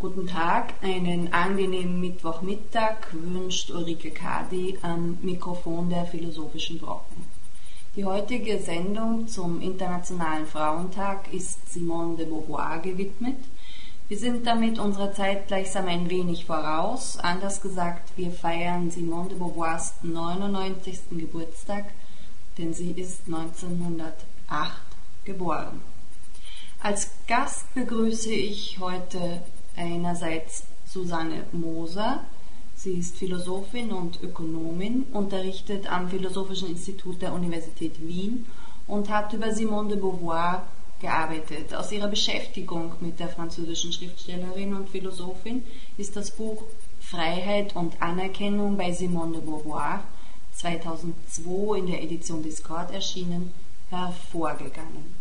[0.00, 7.24] Guten Tag, einen angenehmen Mittwochmittag wünscht Ulrike Kadi am Mikrofon der Philosophischen Brocken.
[7.96, 13.38] Die heutige Sendung zum Internationalen Frauentag ist Simone de Beauvoir gewidmet.
[14.06, 17.18] Wir sind damit unserer Zeit gleichsam ein wenig voraus.
[17.18, 21.00] Anders gesagt, wir feiern Simone de Beauvoirs 99.
[21.10, 21.86] Geburtstag,
[22.56, 24.14] denn sie ist 1908
[25.24, 25.80] geboren.
[26.80, 29.42] Als Gast begrüße ich heute
[29.78, 32.24] einerseits Susanne Moser.
[32.74, 38.46] Sie ist Philosophin und Ökonomin, unterrichtet am Philosophischen Institut der Universität Wien
[38.86, 40.66] und hat über Simone de Beauvoir
[41.00, 41.74] gearbeitet.
[41.74, 45.64] Aus ihrer Beschäftigung mit der französischen Schriftstellerin und Philosophin
[45.96, 46.64] ist das Buch
[47.00, 50.02] Freiheit und Anerkennung bei Simone de Beauvoir
[50.54, 53.52] 2002 in der Edition Discord erschienen,
[53.90, 55.17] hervorgegangen.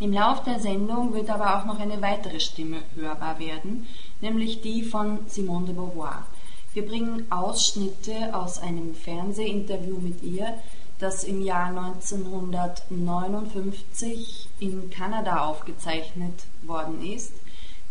[0.00, 3.88] Im Lauf der Sendung wird aber auch noch eine weitere Stimme hörbar werden,
[4.20, 6.24] nämlich die von Simone de Beauvoir.
[6.72, 10.54] Wir bringen Ausschnitte aus einem Fernsehinterview mit ihr,
[11.00, 17.32] das im Jahr 1959 in Kanada aufgezeichnet worden ist.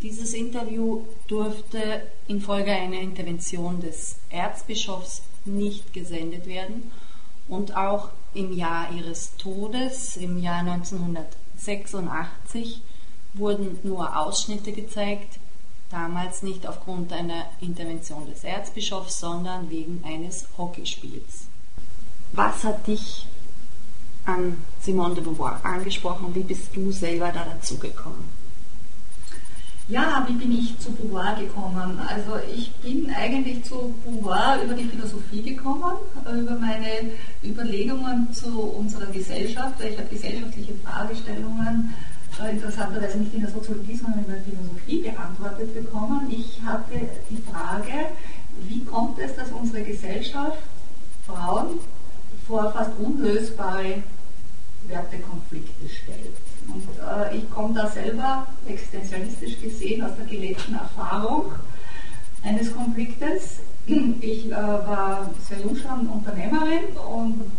[0.01, 6.89] Dieses Interview durfte infolge einer Intervention des Erzbischofs nicht gesendet werden
[7.49, 12.81] und auch im Jahr ihres Todes, im Jahr 1960, 86
[13.33, 15.39] wurden nur Ausschnitte gezeigt,
[15.89, 21.47] damals nicht aufgrund einer Intervention des Erzbischofs, sondern wegen eines Hockeyspiels.
[22.33, 23.25] Was hat dich
[24.25, 26.35] an Simone de Beauvoir angesprochen?
[26.35, 28.29] Wie bist du selber da dazu gekommen?
[29.89, 31.97] Ja, wie bin ich zu Beauvoir gekommen?
[32.05, 35.93] Also ich bin eigentlich zu Beauvoir über die Philosophie gekommen,
[36.25, 39.75] über meine Überlegungen zu unserer Gesellschaft.
[39.81, 41.93] Ich habe gesellschaftliche Fragestellungen
[42.41, 46.27] äh, interessanterweise nicht in der Soziologie, sondern in der Philosophie beantwortet bekommen.
[46.31, 48.09] Ich hatte die Frage,
[48.67, 50.59] wie kommt es, dass unsere Gesellschaft
[51.25, 51.79] Frauen
[52.45, 54.03] vor fast unlösbare
[54.89, 56.35] Wertekonflikte stellt?
[56.73, 61.51] Und äh, ich komme da selber existenzialistisch gesehen aus der gelebten Erfahrung
[62.43, 63.59] eines Konfliktes.
[63.85, 67.51] Ich äh, war sehr jung schon Unternehmerin und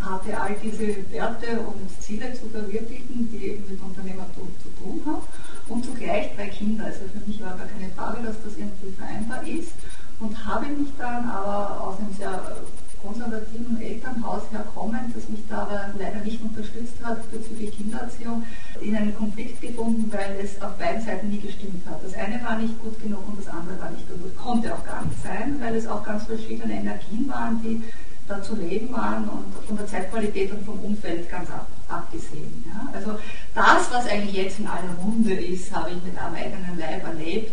[0.00, 5.22] hatte all diese Werte und Ziele zu verwirklichen, die eben mit Unternehmertum zu tun haben.
[5.68, 6.84] Und zugleich drei Kinder.
[6.84, 9.72] Also für mich war gar keine Frage, dass das irgendwie vereinbar ist.
[10.20, 12.56] Und habe mich dann aber aus einem sehr
[13.02, 18.44] konservativen Elternhaus herkommend, das mich da aber leider nicht unterstützt hat bezüglich Kindererziehung,
[18.80, 22.02] in einen Konflikt gebunden, weil es auf beiden Seiten nie gestimmt hat.
[22.02, 24.36] Das eine war nicht gut genug und das andere war nicht gut.
[24.36, 27.82] Konnte auch gar nicht sein, weil es auch ganz verschiedene Energien waren, die
[28.28, 32.64] da zu leben waren und von der Zeitqualität und vom Umfeld ganz ab, abgesehen.
[32.66, 32.88] Ja.
[32.92, 33.18] Also
[33.54, 37.52] das, was eigentlich jetzt in aller Munde ist, habe ich mit einem eigenen Leib erlebt.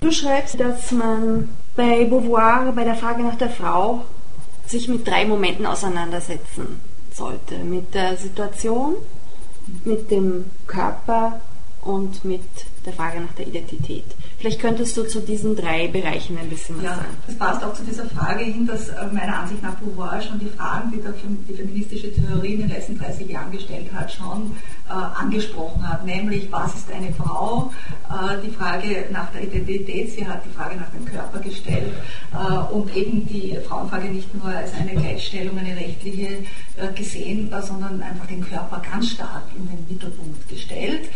[0.00, 4.04] Du schreibst, dass man bei Beauvoir, bei der Frage nach der Frau,
[4.70, 6.80] sich mit drei Momenten auseinandersetzen
[7.12, 7.58] sollte.
[7.58, 8.96] Mit der Situation,
[9.84, 11.40] mit dem Körper
[11.82, 12.42] und mit
[12.84, 14.04] der Frage nach der Identität.
[14.38, 17.16] Vielleicht könntest du zu diesen drei Bereichen ein bisschen was ja, sagen.
[17.26, 20.46] Das passt auch zu dieser Frage hin, dass äh, meiner Ansicht nach Beauvoir schon die
[20.46, 21.02] Fragen, die
[21.48, 24.52] die feministische Theorie in den letzten 30 Jahren gestellt hat, schon
[24.88, 26.06] äh, angesprochen hat.
[26.06, 27.72] Nämlich, was ist eine Frau?
[28.08, 31.92] Äh, die Frage nach der Identität, sie hat die Frage nach dem Körper gestellt
[32.32, 36.44] äh, und eben die Frauenfrage nicht nur als eine Gleichstellung, eine rechtliche
[36.94, 41.10] gesehen, äh, sondern einfach den Körper ganz stark in den Mittelpunkt gestellt.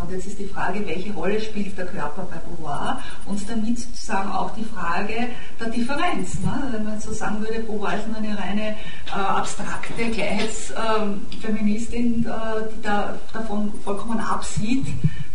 [0.00, 2.68] Und jetzt ist die Frage, welche Rolle spielt der Körper bei Beauvoir?
[2.68, 5.28] Beauvoir und damit sozusagen auch die Frage
[5.60, 6.40] der Differenz.
[6.40, 6.68] Ne?
[6.70, 8.76] Wenn man so sagen würde, Beauvoir ist nur eine reine
[9.06, 12.30] äh, abstrakte Gleichheitsfeministin, äh,
[12.74, 14.86] die da davon vollkommen absieht,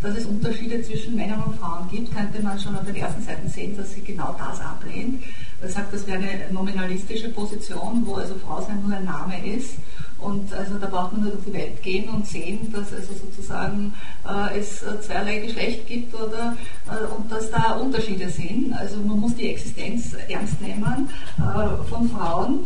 [0.02, 3.48] dass es Unterschiede zwischen Männern und Frauen gibt, könnte man schon auf den ersten Seiten
[3.48, 5.24] sehen, dass sie genau das ablehnt.
[5.64, 9.76] Er sagt, das wäre eine nominalistische Position, wo also Frau sein nur ein Name ist.
[10.20, 13.94] Und also da braucht man nur durch die Welt gehen und sehen, dass also sozusagen
[14.28, 16.58] äh, es zweierlei Geschlecht gibt oder,
[16.88, 18.74] äh, und dass da Unterschiede sind.
[18.74, 22.60] Also man muss die Existenz ernst nehmen äh, von Frauen.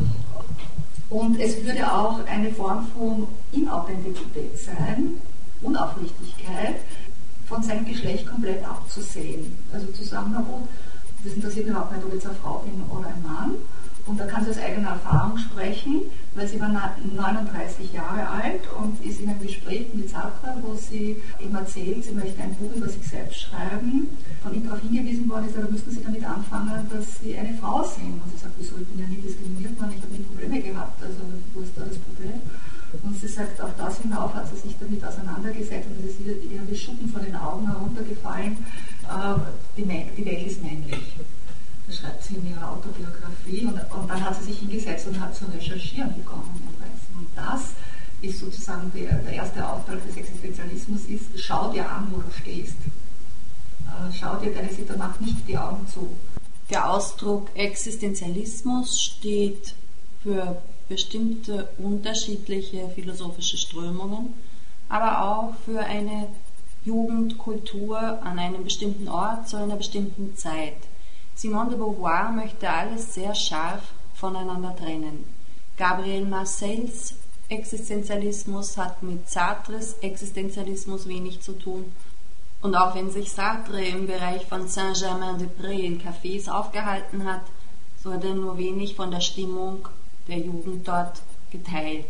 [1.09, 5.21] Und es würde auch eine Form von Inauthentizität sein,
[5.61, 6.77] Unaufrichtigkeit,
[7.47, 9.55] von seinem Geschlecht komplett abzusehen.
[9.71, 10.67] Also zu sagen, na gut,
[11.23, 13.55] das interessiert überhaupt nicht, ob ich jetzt eine Frau bin oder ein Mann.
[14.07, 16.03] Und da kann sie aus eigener Erfahrung sprechen,
[16.33, 21.17] weil sie war 39 Jahre alt und ist in einem Gespräch mit Sartre, wo sie
[21.41, 24.07] eben erzählt, sie möchte ein Buch über sich selbst schreiben.
[24.41, 27.83] Von ihm darauf hingewiesen worden ist, da müssten sie damit anfangen, dass sie eine Frau
[27.83, 28.21] sind.
[28.23, 31.03] Und sie sagt, wieso, ich bin ja nie diskriminiert worden, ich habe nie Probleme gehabt,
[31.03, 31.19] also
[31.53, 32.39] wo ist da das Problem?
[33.03, 36.61] Und sie sagt, auf das hinauf hat sie sich damit auseinandergesetzt und es ist ihr
[36.65, 38.57] wie Schuppen von den Augen heruntergefallen,
[39.77, 39.83] die,
[40.17, 41.13] die Welt ist männlich.
[41.87, 45.35] Das schreibt sie in ihrer Autobiografie und, und dann hat sie sich hingesetzt und hat
[45.35, 46.67] zu recherchieren begonnen.
[47.17, 47.71] Und das
[48.21, 52.75] ist sozusagen der, der erste Auftrag des Existenzialismus ist, schau dir an, wo du stehst.
[53.85, 56.09] Äh, schau dir deine Situation, mach nicht die Augen zu.
[56.69, 59.73] Der Ausdruck Existenzialismus steht
[60.21, 64.33] für bestimmte unterschiedliche philosophische Strömungen,
[64.89, 66.27] aber auch für eine
[66.87, 70.77] Jugendkultur an einem bestimmten Ort zu einer bestimmten Zeit.
[71.35, 73.83] Simone de Beauvoir möchte alles sehr scharf
[74.15, 75.25] voneinander trennen.
[75.75, 77.15] Gabriel Marcells
[77.49, 81.91] Existenzialismus hat mit Sartres Existenzialismus wenig zu tun.
[82.61, 87.43] Und auch wenn sich Sartre im Bereich von Saint-Germain-des-Prés in Cafés aufgehalten hat,
[88.01, 89.87] so hat er nur wenig von der Stimmung
[90.27, 92.07] der Jugend dort geteilt.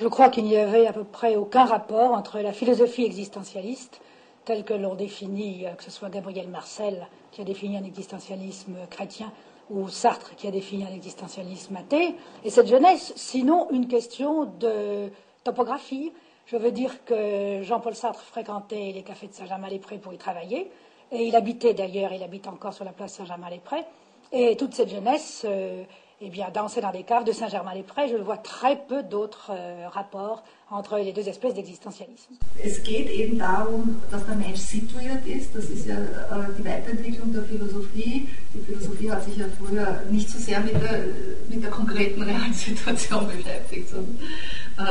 [0.00, 4.00] Je crois qu'il n'y avait à peu près aucun rapport entre la philosophie existentialiste,
[4.46, 8.76] telle que l'on définit, euh, que ce soit Gabriel Marcel, qui a défini un existentialisme
[8.88, 9.30] chrétien,
[9.68, 12.14] ou Sartre qui a défini un existentialisme athée,
[12.44, 15.10] et cette jeunesse, sinon une question de
[15.44, 16.12] topographie.
[16.46, 20.70] Je veux dire que Jean-Paul Sartre fréquentait les cafés de Saint-Germain-les-Prés pour y travailler,
[21.12, 23.84] et il habitait d'ailleurs, il habite encore sur la place Saint-Germain-les-Prés,
[24.32, 25.84] et toute cette jeunesse euh,
[26.22, 30.44] eh bien, danser dans des caves de Saint-Germain-les-Prés, je vois très peu d'autres äh, rapports
[30.70, 32.34] entre les deux espèces d'Existentialisme.
[32.62, 35.54] Es geht eben darum, dass der Mensch situiert ist.
[35.54, 38.28] Das ist ja äh, die Weiterentwicklung der Philosophie.
[38.54, 41.04] Die Philosophie hat sich ja früher nicht so sehr mit der,
[41.48, 44.18] mit der konkreten realen Situation beschäftigt, sondern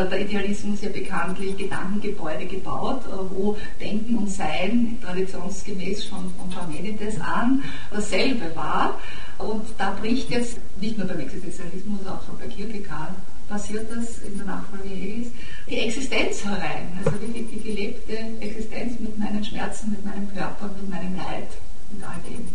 [0.10, 7.20] der Idealismus ja bekanntlich Gedankengebäude gebaut, äh, wo Denken und Sein traditionsgemäß schon von Parmenides
[7.20, 9.00] an dasselbe war.
[9.38, 13.14] Und da bricht jetzt nicht nur beim Existenzialismus, auch schon bei Kierkegaard
[13.50, 15.30] passiert das in der Nachfolge Hegels,
[15.68, 20.90] die Existenz herein, also wirklich die gelebte Existenz mit meinen Schmerzen, mit meinem Körper, mit
[20.90, 21.50] meinem Leid,
[21.92, 22.48] mit all dem.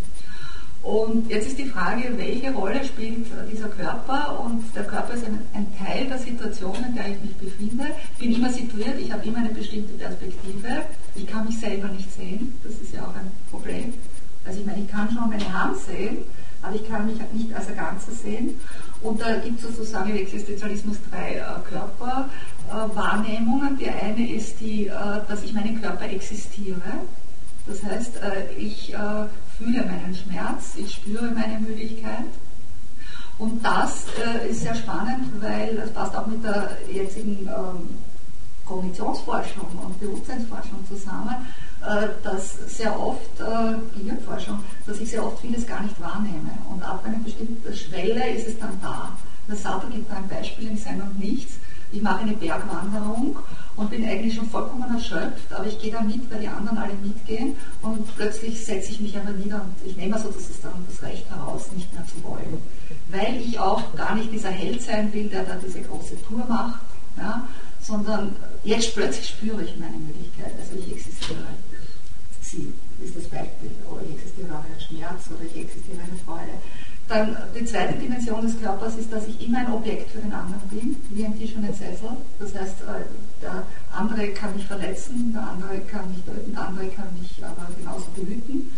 [0.85, 4.39] Und jetzt ist die Frage, welche Rolle spielt dieser Körper?
[4.45, 7.87] Und der Körper ist ein, ein, Teil der Situation, in der ich mich befinde.
[8.13, 10.85] Ich bin immer situiert, ich habe immer eine bestimmte Perspektive.
[11.15, 13.95] Ich kann mich selber nicht sehen, das ist ja auch ein Problem.
[14.45, 16.19] Also ich meine, ich kann schon meine Hand sehen,
[16.61, 18.61] aber ich kann mich nicht als ein Ganzes sehen.
[19.01, 23.75] Und da gibt es sozusagen im Existenzialismus drei äh, Körperwahrnehmungen.
[23.75, 26.93] Äh, die eine ist die, äh, dass ich meinen Körper existiere.
[27.67, 28.97] Das heißt, äh, ich äh,
[29.57, 32.27] fühle meinen Schmerz, ich spüre meine Müdigkeit.
[33.39, 37.99] Und das äh, ist sehr spannend, weil es passt auch mit der jetzigen ähm,
[38.65, 41.47] Kognitionsforschung und Bewusstseinsforschung zusammen
[42.23, 43.37] dass sehr oft,
[43.95, 46.57] Gehirnforschung, dass ich sehr oft vieles gar nicht wahrnehme.
[46.73, 49.11] Und ab einer bestimmten Schwelle ist es dann da.
[49.47, 51.57] Der Sato gibt da ein Beispiel in Sein und Nichts.
[51.93, 53.37] Ich mache eine Bergwanderung
[53.77, 56.95] und bin eigentlich schon vollkommen erschöpft, aber ich gehe da mit, weil die anderen alle
[56.95, 60.85] mitgehen und plötzlich setze ich mich einfach nieder und ich nehme so das ist dann
[60.89, 62.59] das Recht heraus, nicht mehr zu wollen.
[63.09, 66.81] Weil ich auch gar nicht dieser Held sein will, der da diese große Tour macht,
[67.17, 67.47] ja,
[67.81, 71.39] sondern jetzt plötzlich spüre ich meine Müdigkeit, also ich existiere
[72.55, 72.73] sie
[73.03, 73.71] ist das Beispiel.
[73.91, 76.55] Oder ich existiere auch ein Schmerz oder ich existiere eine Freude.
[77.15, 80.69] Dann die zweite Dimension des Körpers ist, dass ich immer ein Objekt für den anderen
[80.69, 82.09] bin, wie ein Tisch und ein Sessel.
[82.41, 83.05] Das heißt, äh,
[83.41, 83.63] der
[83.93, 88.07] andere kann mich verletzen, der andere kann mich töten, der andere kann mich aber genauso
[88.17, 88.73] behüten.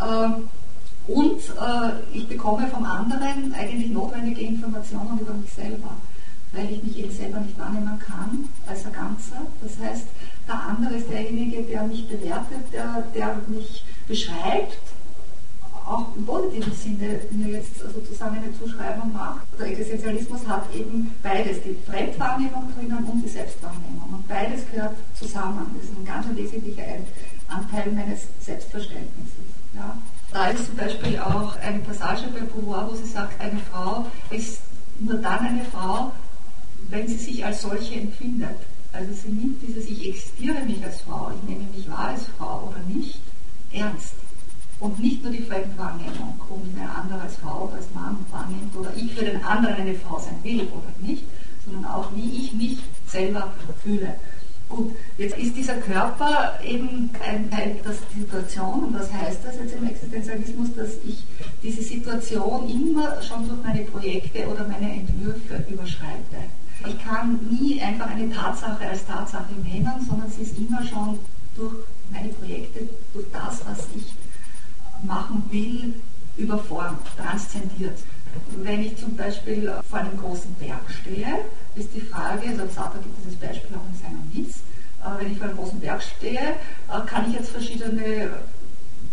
[0.00, 0.48] Ähm,
[1.06, 5.98] und äh, ich bekomme vom anderen eigentlich notwendige Informationen über mich selber,
[6.52, 9.46] weil ich mich eben selber nicht wahrnehmen kann als ein Ganzer.
[9.60, 10.06] Das heißt,
[10.48, 14.78] der andere ist derjenige, der mich bewertet, der, der mich beschreibt,
[15.86, 19.46] auch im positiven Sinne mir jetzt sozusagen eine Zuschreibung macht.
[19.58, 24.08] Der Existenzialismus hat eben beides, die Fremdwahrnehmung drinnen und die Selbstwahrnehmung.
[24.12, 25.74] Und beides gehört zusammen.
[25.76, 26.82] Das ist ein ganz wesentlicher
[27.48, 29.46] Anteil meines Selbstverständnisses.
[29.74, 29.96] Ja.
[30.32, 34.60] Da ist zum Beispiel auch eine Passage bei Beauvoir, wo sie sagt, eine Frau ist
[34.98, 36.10] nur dann eine Frau,
[36.88, 38.58] wenn sie sich als solche empfindet.
[38.92, 42.68] Also sie nimmt dieses Ich existiere mich als Frau, ich nehme mich wahr als Frau
[42.68, 43.20] oder nicht,
[43.72, 44.14] ernst.
[44.78, 48.76] Und nicht nur die Fremdwahrnehmung, ob mich ein anderer als Frau oder als Mann wahrnimmt
[48.76, 51.24] oder ich für den anderen eine Frau sein will oder nicht,
[51.64, 53.52] sondern auch wie ich mich selber
[53.82, 54.16] fühle.
[54.68, 59.74] Gut, jetzt ist dieser Körper eben ein Teil der Situation und was heißt das jetzt
[59.74, 61.22] im Existenzialismus, dass ich
[61.62, 66.36] diese Situation immer schon durch meine Projekte oder meine Entwürfe überschreite.
[66.84, 71.18] Ich kann nie einfach eine Tatsache als Tatsache nehmen, sondern sie ist immer schon
[71.54, 71.74] durch
[72.10, 74.04] meine Projekte, durch das, was ich
[75.02, 75.94] machen will,
[76.36, 77.98] überformt, transzendiert.
[78.56, 83.16] Wenn ich zum Beispiel vor einem großen Berg stehe, ist die Frage, also Sartre gibt
[83.18, 84.56] dieses Beispiel auch in seinem Witz,
[85.02, 88.30] äh, wenn ich vor einem großen Berg stehe, äh, kann ich jetzt verschiedene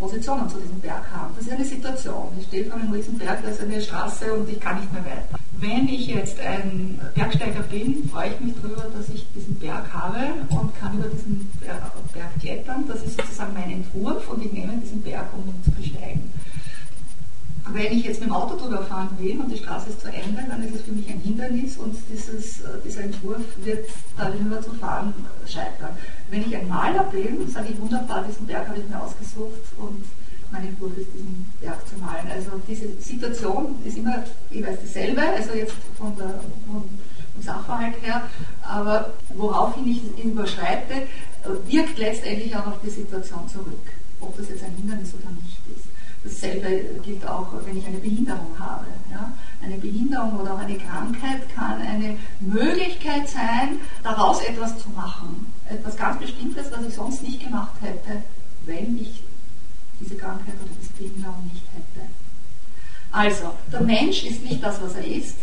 [0.03, 1.33] Positionen zu diesem Berg haben.
[1.37, 2.27] Das ist eine Situation.
[2.37, 5.05] Ich stehe vor einem riesen Berg, da ist eine Straße und ich kann nicht mehr
[5.05, 5.39] weiter.
[5.59, 10.19] Wenn ich jetzt ein Bergsteiger bin, freue ich mich darüber, dass ich diesen Berg habe
[10.49, 12.83] und kann über diesen Berg klettern.
[12.85, 16.29] Das ist sozusagen mein Entwurf und ich nehme diesen Berg, um ihn zu besteigen.
[17.69, 20.43] Wenn ich jetzt mit dem Auto drüber fahren will und die Straße ist zu Ende,
[20.49, 24.71] dann ist es für mich ein Hindernis und dieses, äh, dieser Entwurf wird darüber zu
[24.71, 25.13] fahren
[25.47, 25.95] scheitern.
[26.29, 30.03] Wenn ich ein Maler bin, sage ich wunderbar, diesen Berg habe ich mir ausgesucht und
[30.51, 32.29] mein Entwurf ist, diesen Berg zu malen.
[32.31, 36.83] Also diese Situation ist immer jeweils dieselbe, also jetzt von der, von,
[37.33, 38.29] vom Sachverhalt her,
[38.61, 41.07] aber woraufhin ich ihn überschreite,
[41.67, 43.81] wirkt letztendlich auch auf die Situation zurück,
[44.21, 45.72] ob das jetzt ein Hindernis oder nicht ist.
[46.23, 48.85] Dasselbe gilt auch, wenn ich eine Behinderung habe.
[49.11, 49.33] Ja?
[49.61, 55.47] Eine Behinderung oder auch eine Krankheit kann eine Möglichkeit sein, daraus etwas zu machen.
[55.69, 58.23] Etwas ganz Bestimmtes, was ich sonst nicht gemacht hätte,
[58.65, 59.21] wenn ich
[59.99, 62.07] diese Krankheit oder diese Behinderung nicht hätte.
[63.11, 65.37] Also, der Mensch ist nicht das, was er ist.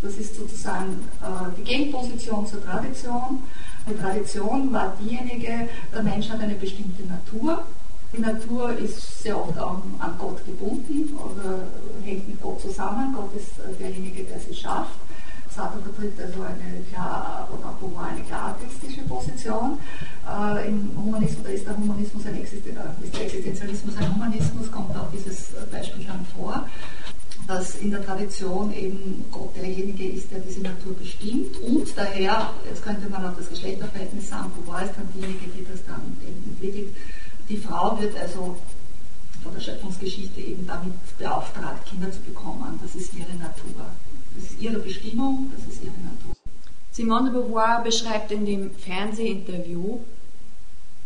[0.00, 3.42] Das ist sozusagen äh, die Gegenposition zur Tradition.
[3.88, 7.64] Die Tradition war diejenige, der Mensch hat eine bestimmte Natur
[8.16, 11.58] die Natur ist sehr oft auch an Gott gebunden oder
[12.04, 13.14] hängt mit Gott zusammen.
[13.14, 14.98] Gott ist derjenige, der sie schafft.
[15.54, 19.78] Sartre vertritt also eine klar, eine klar atheistische Position.
[20.28, 26.04] Äh, Im Humanismus, ist der Humanismus ein äh, Existenzialismus ein Humanismus, kommt auch dieses Beispiel
[26.04, 26.66] schon vor,
[27.46, 32.82] dass in der Tradition eben Gott derjenige ist, der diese Natur bestimmt und daher, jetzt
[32.82, 36.96] könnte man auch das Geschlechterverhältnis sagen, Beauvoir ist dann diejenige, die das dann entwickelt,
[37.48, 38.56] die Frau wird also
[39.42, 42.78] von der Schöpfungsgeschichte eben damit beauftragt, Kinder zu bekommen.
[42.82, 43.86] Das ist ihre Natur.
[44.34, 46.34] Das ist ihre Bestimmung, das ist ihre Natur.
[46.92, 49.98] Simone de Beauvoir beschreibt in dem Fernsehinterview,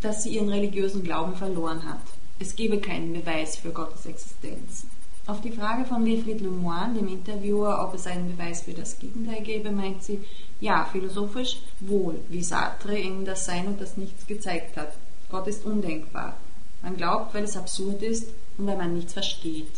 [0.01, 2.03] dass sie ihren religiösen Glauben verloren hat.
[2.39, 4.87] Es gebe keinen Beweis für Gottes Existenz.
[5.27, 9.43] Auf die Frage von Wilfried Lemoine, dem Interviewer, ob es einen Beweis für das Gegenteil
[9.43, 10.21] gäbe, meint sie,
[10.61, 14.93] ja, philosophisch wohl, wie Sartre in das Sein und das Nichts gezeigt hat.
[15.31, 16.35] Gott ist undenkbar.
[16.83, 19.73] Man glaubt, weil es absurd ist und weil man nichts versteht.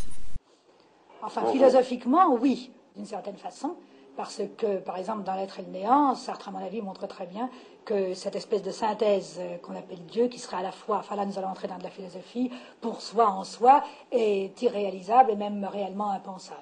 [1.21, 3.75] Enfin, philosophiquement, oui, d'une certaine façon,
[4.15, 7.25] parce que, par exemple, dans l'être et le néant, Sartre, à mon avis, montre très
[7.25, 7.49] bien
[7.85, 11.15] que cette espèce de synthèse euh, qu'on appelle Dieu, qui serait à la fois, enfin
[11.15, 15.35] là nous allons entrer dans de la philosophie, pour soi en soi, est irréalisable et
[15.35, 16.59] même réellement impensable.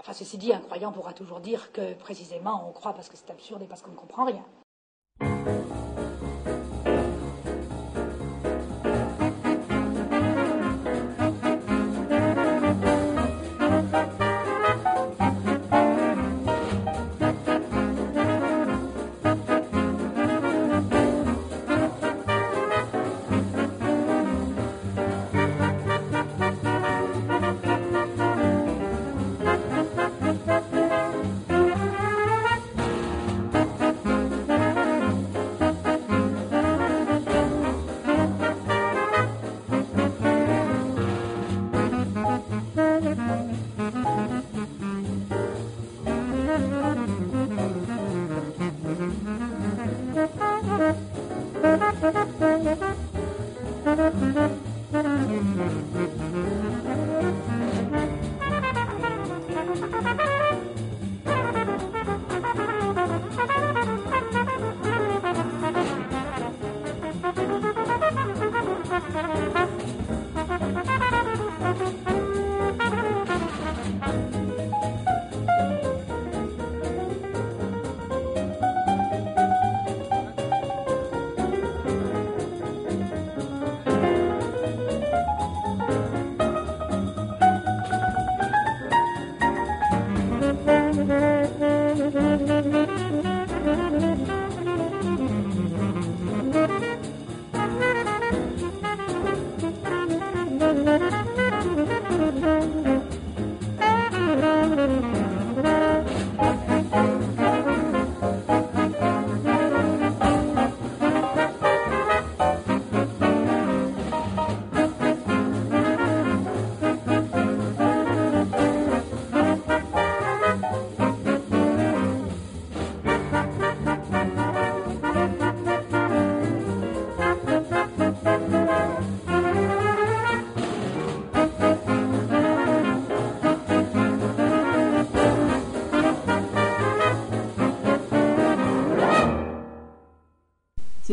[0.00, 3.30] Enfin, ceci dit, un croyant pourra toujours dire que précisément on croit parce que c'est
[3.30, 4.44] absurde et parce qu'on ne comprend rien.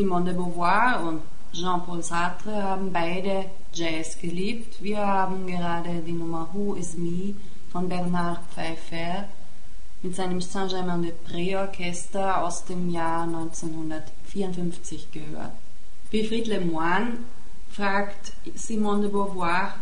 [0.00, 1.20] Simone de Beauvoir und
[1.52, 4.82] Jean-Paul Sartre haben beide Jazz geliebt.
[4.82, 7.34] Wir haben gerade die Nummer Who is Me
[7.70, 9.28] von Bernard Pfeiffer
[10.00, 15.52] mit seinem Saint-Germain-de-Pré-Orchester aus dem Jahr 1954 gehört.
[16.10, 17.18] Wilfried Lemoine
[17.70, 19.74] fragt Simone de Beauvoir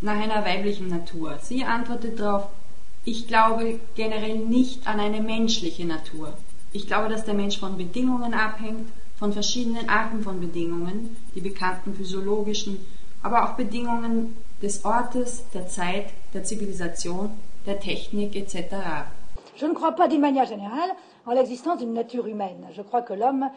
[0.00, 1.40] nach einer weiblichen Natur.
[1.42, 2.48] Sie antwortet darauf,
[3.04, 6.32] ich glaube generell nicht an eine menschliche Natur.
[6.72, 8.88] Ich glaube, dass der Mensch von Bedingungen abhängt,
[19.56, 20.90] Je ne crois pas d'une manière générale
[21.26, 22.64] en l'existence d'une nature humaine.
[22.72, 23.50] Je crois que l'homme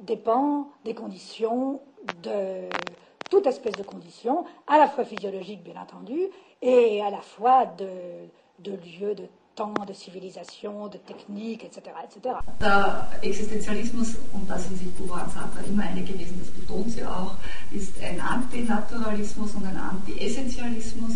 [0.00, 1.80] dépend des conditions,
[2.22, 2.74] de
[3.30, 6.18] toute espèce de conditions, à la fois physiologiques bien entendu,
[6.62, 7.88] et à la fois de,
[8.58, 9.24] de lieux, de
[9.56, 11.78] temps, de Zivilisation, de Technik etc.
[12.04, 12.16] etc.
[12.60, 17.04] Der Existenzialismus, und da sind sich Beauvoir und Sartre immer einig gewesen, das betont sie
[17.04, 17.34] auch,
[17.72, 21.12] ist ein Antinaturalismus und ein Anti-Essentialismus.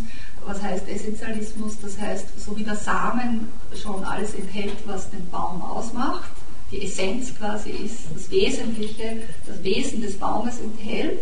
[0.46, 1.76] Was heißt Essentialismus?
[1.82, 6.30] Das heißt, so wie der Samen schon alles enthält, was den Baum ausmacht,
[6.72, 11.20] die Essenz quasi ist, das Wesentliche, das Wesen des Baumes enthält,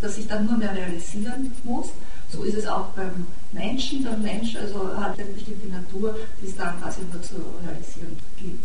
[0.00, 1.88] das sich dann nur mehr realisieren muss.
[2.30, 4.02] So ist es auch beim Menschen.
[4.04, 8.60] Der Mensch also hat eine bestimmte Natur, die es dann quasi nur zu realisieren gilt.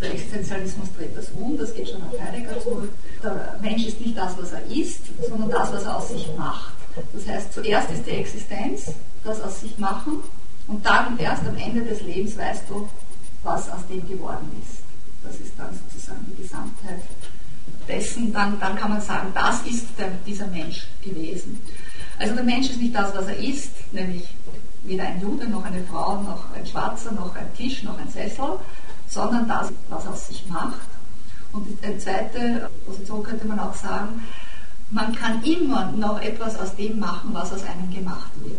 [0.00, 2.92] Der Existenzialismus dreht das um, das geht schon auf Heidegger zurück.
[3.22, 6.72] Der Mensch ist nicht das, was er ist, sondern das, was er aus sich macht.
[7.12, 8.92] Das heißt, zuerst ist die Existenz,
[9.24, 10.22] das aus sich machen,
[10.68, 12.88] und dann erst am Ende des Lebens weißt du,
[13.42, 14.78] was aus dem geworden ist.
[15.24, 17.02] Das ist dann sozusagen die Gesamtheit
[17.88, 18.32] dessen.
[18.32, 21.58] Dann, dann kann man sagen, das ist der, dieser Mensch gewesen.
[22.20, 24.28] Also der Mensch ist nicht das, was er ist, nämlich
[24.82, 28.58] weder ein Jude, noch eine Frau, noch ein Schwarzer, noch ein Tisch, noch ein Sessel,
[29.08, 30.86] sondern das, was er aus sich macht.
[31.52, 34.22] Und eine zweite Position könnte man auch sagen,
[34.90, 38.58] man kann immer noch etwas aus dem machen, was aus einem gemacht wird.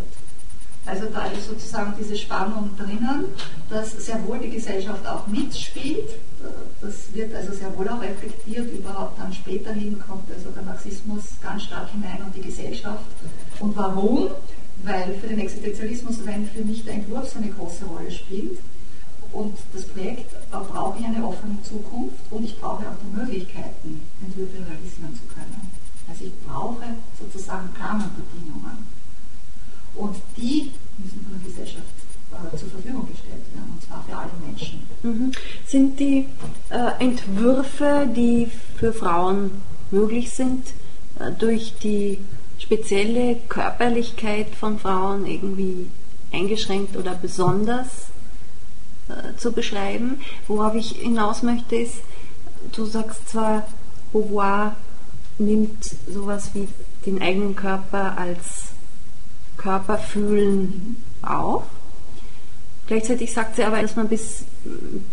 [0.86, 3.26] Also da ist sozusagen diese Spannung drinnen,
[3.70, 6.10] dass sehr wohl die Gesellschaft auch mitspielt.
[6.82, 8.72] Das wird also sehr wohl auch reflektiert.
[8.72, 13.04] Überhaupt dann später hin kommt also der Marxismus ganz stark hinein und die Gesellschaft.
[13.60, 14.30] Und warum?
[14.84, 18.58] Weil für den Existenzialismus rein für mich der Entwurf so eine große Rolle spielt.
[19.32, 24.02] Und das Projekt, da brauche ich eine offene Zukunft und ich brauche auch die Möglichkeiten,
[24.26, 25.72] Entwürfe realisieren zu können.
[26.10, 26.84] Also ich brauche
[27.18, 29.01] sozusagen Rahmenbedingungen.
[29.96, 31.86] Und die müssen von der Gesellschaft
[32.32, 34.82] äh, zur Verfügung gestellt werden, und zwar für alle Menschen.
[35.04, 35.32] Mhm.
[35.68, 36.28] Sind die
[36.70, 39.52] äh, Entwürfe, die für Frauen
[39.92, 40.68] möglich sind,
[41.20, 42.20] äh, durch die
[42.58, 45.88] spezielle Körperlichkeit von Frauen irgendwie
[46.32, 47.88] eingeschränkt oder besonders
[49.10, 50.22] äh, zu beschreiben?
[50.48, 51.96] Worauf ich hinaus möchte, ist,
[52.74, 53.68] du sagst zwar,
[54.14, 54.76] Beauvoir
[55.38, 56.68] nimmt sowas wie
[57.06, 58.74] den eigenen Körper als
[59.62, 61.64] Körperfühlen auf.
[62.88, 64.44] Gleichzeitig sagt sie aber, dass man bis,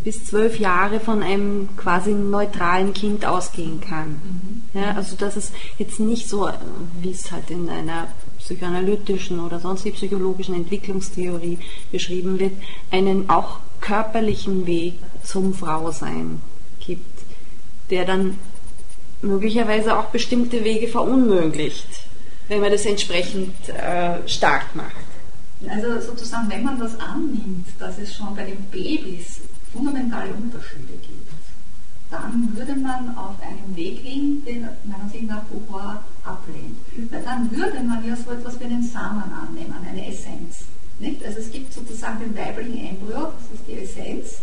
[0.02, 4.08] bis zwölf Jahre von einem quasi neutralen Kind ausgehen kann.
[4.08, 4.80] Mhm.
[4.80, 6.48] Ja, also dass es jetzt nicht so,
[7.00, 8.08] wie es halt in einer
[8.38, 11.58] psychoanalytischen oder sonstigen psychologischen Entwicklungstheorie
[11.92, 12.52] beschrieben wird,
[12.90, 16.40] einen auch körperlichen Weg zum Frausein
[16.80, 17.20] gibt,
[17.90, 18.38] der dann
[19.22, 22.08] möglicherweise auch bestimmte Wege verunmöglicht
[22.48, 24.96] wenn man das entsprechend äh, stark macht.
[25.68, 29.40] Also sozusagen, wenn man das annimmt, dass es schon bei den Babys
[29.72, 31.28] fundamentale Unterschiede gibt,
[32.11, 36.78] dann würde man auf einen Weg gehen, den meiner Ansicht nach Beauvoir ablehnt.
[37.11, 40.64] Weil dann würde man ja so etwas wie einen Samen annehmen, eine Essenz.
[41.00, 41.24] Nicht?
[41.24, 44.40] Also es gibt sozusagen den weiblichen Embryo, das ist die Essenz,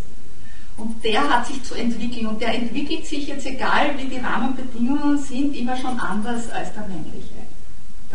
[0.77, 5.17] und der hat sich zu entwickeln und der entwickelt sich jetzt, egal wie die Rahmenbedingungen
[5.17, 7.34] sind, immer schon anders als der männliche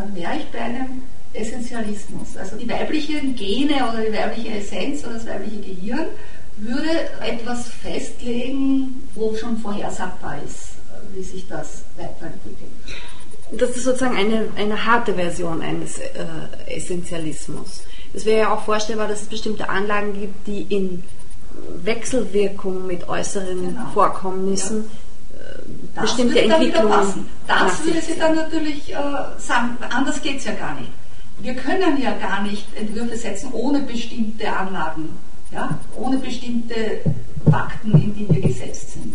[0.00, 2.36] dann wäre ich bei einem Essentialismus.
[2.36, 6.06] Also die weiblichen Gene oder die weibliche Essenz oder das weibliche Gehirn
[6.56, 10.72] würde etwas festlegen, wo schon vorhersagbar ist,
[11.14, 12.70] wie sich das weiterentwickelt.
[13.52, 16.06] Das ist sozusagen eine, eine harte Version eines äh,
[16.66, 17.82] Essentialismus.
[18.12, 21.02] Es wäre ja auch vorstellbar, dass es bestimmte Anlagen gibt, die in
[21.82, 23.90] Wechselwirkung mit äußeren genau.
[23.92, 25.09] Vorkommnissen ja
[26.00, 27.26] das bestimmte Entwicklungen.
[27.46, 28.96] Das würde sie dann natürlich äh,
[29.38, 30.90] sagen, anders geht es ja gar nicht.
[31.40, 35.08] Wir können ja gar nicht Entwürfe setzen ohne bestimmte Anlagen,
[35.52, 35.78] ja?
[35.96, 37.00] ohne bestimmte
[37.50, 39.14] Fakten, in die wir gesetzt sind.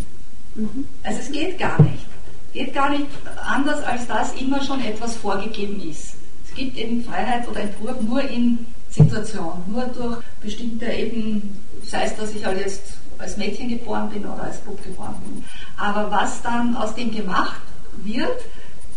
[0.54, 0.86] Mhm.
[1.04, 2.06] Also es geht gar nicht.
[2.52, 3.06] Geht gar nicht
[3.44, 6.14] anders, als dass immer schon etwas vorgegeben ist.
[6.48, 12.16] Es gibt eben Freiheit oder Entwurf nur in Situation, nur durch bestimmte eben, sei es,
[12.16, 15.44] dass ich halt jetzt als Mädchen geboren bin oder als Bub geboren bin.
[15.76, 17.60] Aber was dann aus dem gemacht
[18.04, 18.40] wird,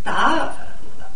[0.03, 0.55] da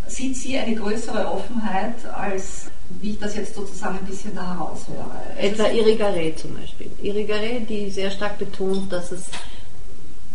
[0.08, 2.68] sieht sie eine größere Offenheit, als
[3.02, 5.10] wie ich das jetzt sozusagen ein bisschen da heraushöre.
[5.38, 6.92] Etwa Irigaray zum Beispiel.
[7.02, 9.24] Irigaray, die sehr stark betont, dass es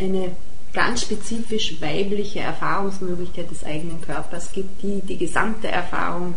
[0.01, 0.33] eine
[0.73, 6.35] ganz spezifisch weibliche Erfahrungsmöglichkeit des eigenen Körpers gibt, die die gesamte Erfahrung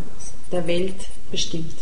[0.50, 1.74] der Welt bestimmt.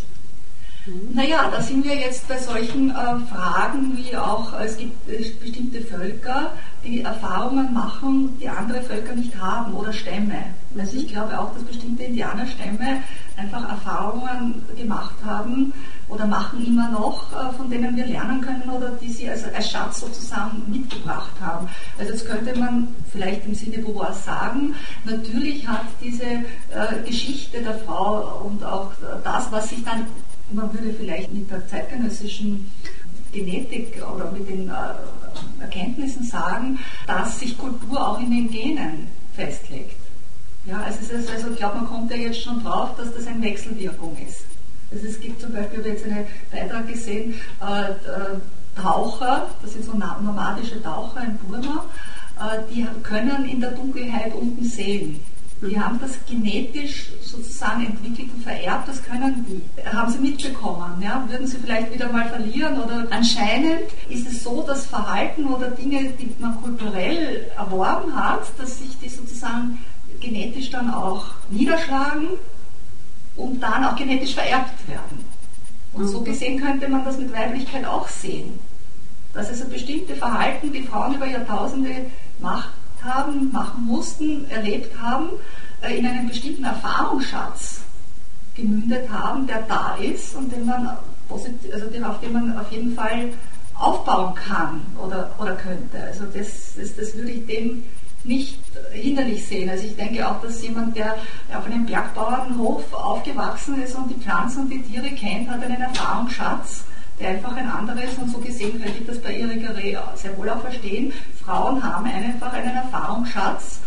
[1.13, 2.95] Naja, da sind wir jetzt bei solchen äh,
[3.33, 6.53] Fragen wie auch, es gibt äh, bestimmte Völker,
[6.85, 10.43] die Erfahrungen machen, die andere Völker nicht haben oder Stämme.
[10.77, 13.03] Also ich glaube auch, dass bestimmte Indianerstämme
[13.37, 15.73] einfach Erfahrungen gemacht haben
[16.09, 19.71] oder machen immer noch, äh, von denen wir lernen können oder die sie also als
[19.71, 21.69] Schatz sozusagen mitgebracht haben.
[21.99, 24.75] Also jetzt könnte man vielleicht im Sinne Beauvoir sagen,
[25.05, 28.91] natürlich hat diese äh, Geschichte der Frau und auch
[29.23, 30.07] das, was sich dann
[30.53, 32.71] man würde vielleicht mit der zeitgenössischen
[33.33, 39.97] Genetik oder mit den äh, Erkenntnissen sagen, dass sich Kultur auch in den Genen festlegt.
[40.65, 43.43] Ja, also, ist, also ich glaube, man kommt ja jetzt schon drauf, dass das eine
[43.43, 44.45] Wechselwirkung ist.
[44.93, 48.41] Also es gibt zum Beispiel, ich habe jetzt einen Beitrag gesehen, äh, äh,
[48.77, 51.85] Taucher, das sind so nomadische Taucher in Burma,
[52.39, 55.21] äh, die können in der Dunkelheit unten sehen.
[55.63, 59.85] Die haben das genetisch sozusagen entwickelt und vererbt, das können die.
[59.87, 61.23] Haben sie mitbekommen, ja?
[61.29, 66.13] würden sie vielleicht wieder mal verlieren oder anscheinend ist es so, dass Verhalten oder Dinge,
[66.19, 69.79] die man kulturell erworben hat, dass sich die sozusagen
[70.19, 72.29] genetisch dann auch niederschlagen
[73.37, 75.25] und dann auch genetisch vererbt werden.
[75.93, 76.25] Und so mhm.
[76.25, 78.59] gesehen könnte man das mit Weiblichkeit auch sehen.
[79.35, 82.07] Dass also bestimmte Verhalten, die Frauen über Jahrtausende
[82.39, 82.71] machen,
[83.05, 85.31] haben, machen mussten, erlebt haben,
[85.83, 87.81] äh, in einen bestimmten Erfahrungsschatz
[88.55, 90.97] gemündet haben, der da ist und den man
[91.73, 93.31] also den, auf den man auf jeden Fall
[93.75, 96.03] aufbauen kann oder, oder könnte.
[96.03, 97.85] Also das, das, das würde ich dem
[98.25, 98.59] nicht
[98.93, 99.71] hinderlich sehen.
[99.71, 101.15] Also ich denke auch, dass jemand, der
[101.57, 106.85] auf einem Bergbauernhof aufgewachsen ist und die Pflanzen und die Tiere kennt, hat einen Erfahrungsschatz,
[107.27, 110.61] einfach ein anderer ist und so gesehen könnte ich das bei Irrigaré sehr wohl auch
[110.61, 111.13] verstehen.
[111.45, 113.81] Frauen haben einfach einen Erfahrungsschatz,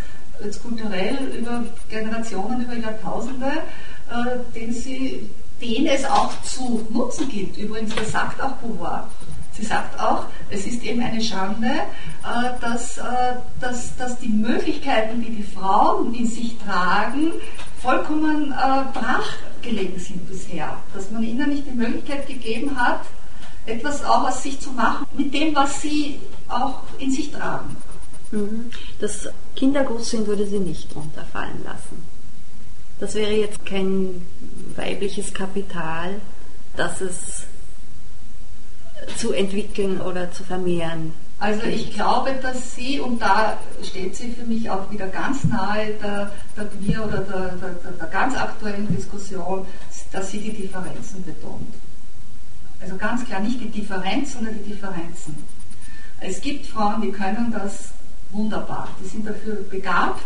[0.43, 3.51] jetzt kulturell über Generationen, über Jahrtausende,
[4.09, 5.29] äh, den, sie,
[5.61, 7.57] den es auch zu nutzen gibt.
[7.57, 9.09] Übrigens, das sagt auch Beauvoir.
[9.53, 13.01] Sie sagt auch, es ist eben eine Schande, äh, dass, äh,
[13.59, 17.33] dass, dass die Möglichkeiten, die die Frauen in sich tragen,
[17.79, 18.53] vollkommen
[18.93, 19.27] brach
[19.61, 20.77] gelegen sind bisher.
[20.93, 23.01] Dass man ihnen nicht die Möglichkeit gegeben hat,
[23.65, 27.75] etwas auch aus sich zu machen, mit dem, was sie auch in sich tragen.
[28.31, 28.71] Mhm.
[28.99, 32.03] Das Kindergroßsinn würde sie nicht runterfallen lassen.
[32.99, 34.25] Das wäre jetzt kein
[34.75, 36.21] weibliches Kapital,
[36.75, 37.43] das es
[39.17, 41.13] zu entwickeln oder zu vermehren.
[41.39, 45.87] Also ich glaube, dass sie, und da steht sie für mich auch wieder ganz nahe
[46.01, 49.65] der, der Queer oder der, der, der ganz aktuellen Diskussion,
[50.11, 51.67] dass sie die Differenzen betont.
[52.83, 55.37] Also ganz klar nicht die Differenz, sondern die Differenzen.
[56.19, 57.93] Es gibt Frauen, die können das
[58.31, 60.21] wunderbar, die sind dafür begabt.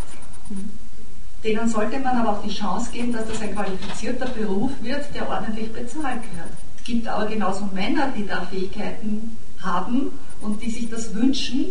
[1.43, 5.29] Denen sollte man aber auch die Chance geben, dass das ein qualifizierter Beruf wird, der
[5.29, 6.49] ordentlich bezahlt wird.
[6.79, 11.67] Es gibt aber genauso Männer, die da Fähigkeiten haben und die sich das wünschen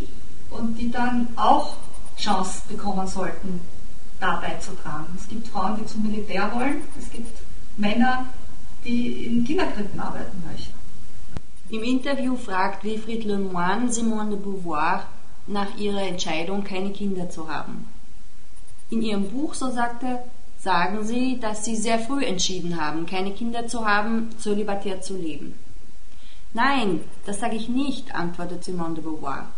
[0.50, 1.76] und die dann auch
[2.16, 3.60] Chance bekommen sollten,
[4.20, 5.06] da beizutragen.
[5.18, 7.42] Es gibt Frauen, die zum Militär wollen, es gibt
[7.76, 8.26] Männer,
[8.84, 10.75] die in Kinderkrippen arbeiten möchten.
[11.68, 15.08] Im Interview fragt Wilfried Lemoine Simone de Beauvoir
[15.48, 17.88] nach ihrer Entscheidung, keine Kinder zu haben.
[18.88, 20.20] In ihrem Buch, so sagte,
[20.60, 25.58] sagen sie, dass sie sehr früh entschieden haben, keine Kinder zu haben, zölibatär zu leben.
[26.54, 29.48] Nein, das sage ich nicht, antwortet Simone de Beauvoir.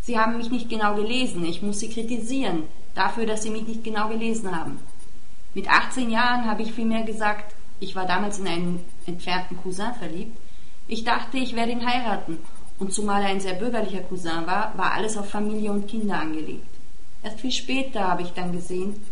[0.00, 3.82] Sie haben mich nicht genau gelesen, ich muss Sie kritisieren, dafür, dass Sie mich nicht
[3.82, 4.78] genau gelesen haben.
[5.54, 10.36] Mit 18 Jahren habe ich vielmehr gesagt, ich war damals in einen entfernten Cousin verliebt,
[10.92, 12.38] ich dachte, ich werde ihn heiraten,
[12.78, 16.66] und zumal er ein sehr bürgerlicher Cousin war, war alles auf Familie und Kinder angelegt.
[17.22, 19.02] Erst viel später habe ich dann gesehen,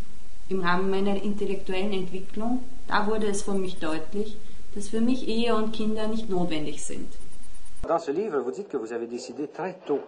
[0.50, 4.36] im Rahmen meiner intellektuellen Entwicklung, da wurde es für mich deutlich,
[4.74, 7.08] dass für mich Ehe und Kinder nicht notwendig sind.
[7.88, 10.00] Dans ce livre, vous dites que vous avez décidé très tôt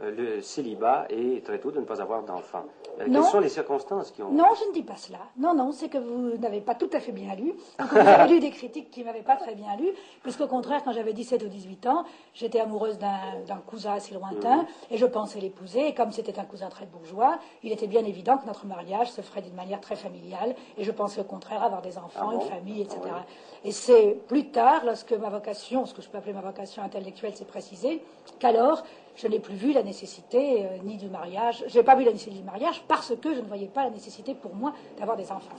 [0.00, 2.64] le célibat et très tôt de ne pas avoir d'enfants.
[3.00, 4.30] Euh, quelles sont les circonstances qui ont...
[4.30, 5.18] Non, je ne dis pas cela.
[5.36, 7.54] Non, non, c'est que vous n'avez pas tout à fait bien lu.
[7.78, 9.88] vous avez lu des critiques qui ne m'avaient pas très bien lu,
[10.22, 12.04] puisqu'au contraire, quand j'avais 17 ou 18 ans,
[12.34, 14.66] j'étais amoureuse d'un cousin assez lointain, mhm.
[14.90, 18.38] et je pensais l'épouser, et comme c'était un cousin très bourgeois, il était bien évident
[18.38, 21.82] que notre mariage se ferait d'une manière très familiale, et je pensais au contraire avoir
[21.82, 23.00] des enfants, ah une famille, etc.
[23.10, 23.24] Ah
[23.64, 27.34] et c'est plus tard, lorsque ma vocation, ce que je peux appeler ma vocation intellectuelle,
[27.34, 28.02] s'est précisée,
[28.38, 28.82] qu'alors
[29.16, 31.64] je n'ai plus vu la nécessité ni du mariage.
[31.68, 33.90] Je n'ai pas vu la nécessité du mariage parce que je ne voyais pas la
[33.90, 35.54] nécessité pour moi d'avoir des enfants.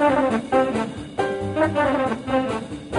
[0.00, 0.54] Thank
[2.84, 2.89] you.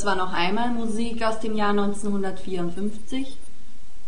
[0.00, 3.36] Das war noch einmal Musik aus dem Jahr 1954.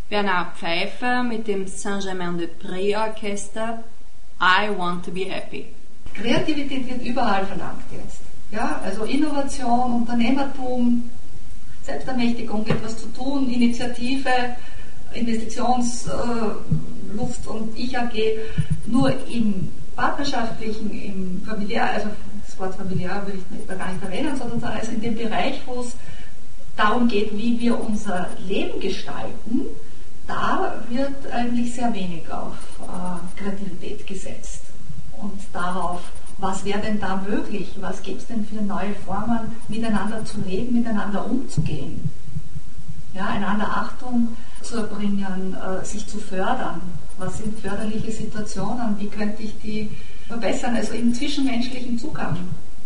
[0.09, 3.85] Bernard Pfeiffer mit dem Saint-Germain-de-Pré Orchester
[4.41, 5.67] I Want to Be Happy.
[6.15, 8.23] Kreativität wird überall verlangt jetzt.
[8.51, 11.11] Ja, also Innovation, Unternehmertum,
[11.83, 14.31] Selbstermächtigung, etwas zu tun, Initiative,
[15.13, 18.15] Investitionslust und Ich AG.
[18.87, 22.09] Nur im partnerschaftlichen, im familiär, also
[22.63, 25.97] Wort familiär will ich da gar nicht erwähnen, sondern also in dem Bereich, wo es
[26.77, 29.67] darum geht, wie wir unser Leben gestalten,
[30.27, 34.63] da wird eigentlich sehr wenig auf äh, Kreativität gesetzt
[35.21, 36.01] und darauf,
[36.39, 37.75] was wäre denn da möglich?
[37.81, 42.09] Was gibt es denn für neue Formen, miteinander zu leben, miteinander umzugehen?
[43.15, 46.81] Ja, einander Achtung zu erbringen, äh, sich zu fördern.
[47.19, 48.99] Was sind förderliche Situationen?
[48.99, 49.91] Wie könnte ich die
[50.33, 50.77] verbessern?
[50.77, 52.37] Also im zwischenmenschlichen Zugang.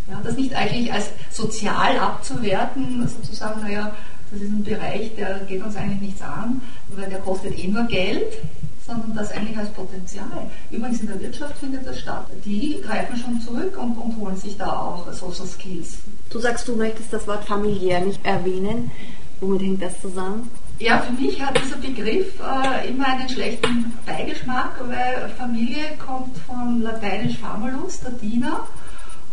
[0.09, 3.93] Ja, das nicht eigentlich als sozial abzuwerten, sozusagen, naja,
[4.31, 7.83] das ist ein Bereich, der geht uns eigentlich nichts an, weil der kostet eh nur
[7.83, 8.33] Geld,
[8.85, 10.49] sondern das eigentlich als Potenzial.
[10.71, 12.25] Übrigens in der Wirtschaft findet das statt.
[12.45, 15.97] Die greifen schon zurück und, und holen sich da auch Social Skills.
[16.29, 18.91] Du sagst, du möchtest das Wort familiär nicht erwähnen.
[19.41, 20.49] Womit hängt das zusammen?
[20.79, 26.83] Ja, für mich hat dieser Begriff äh, immer einen schlechten Beigeschmack, weil Familie kommt von
[26.83, 28.67] lateinisch famulus, der Diener.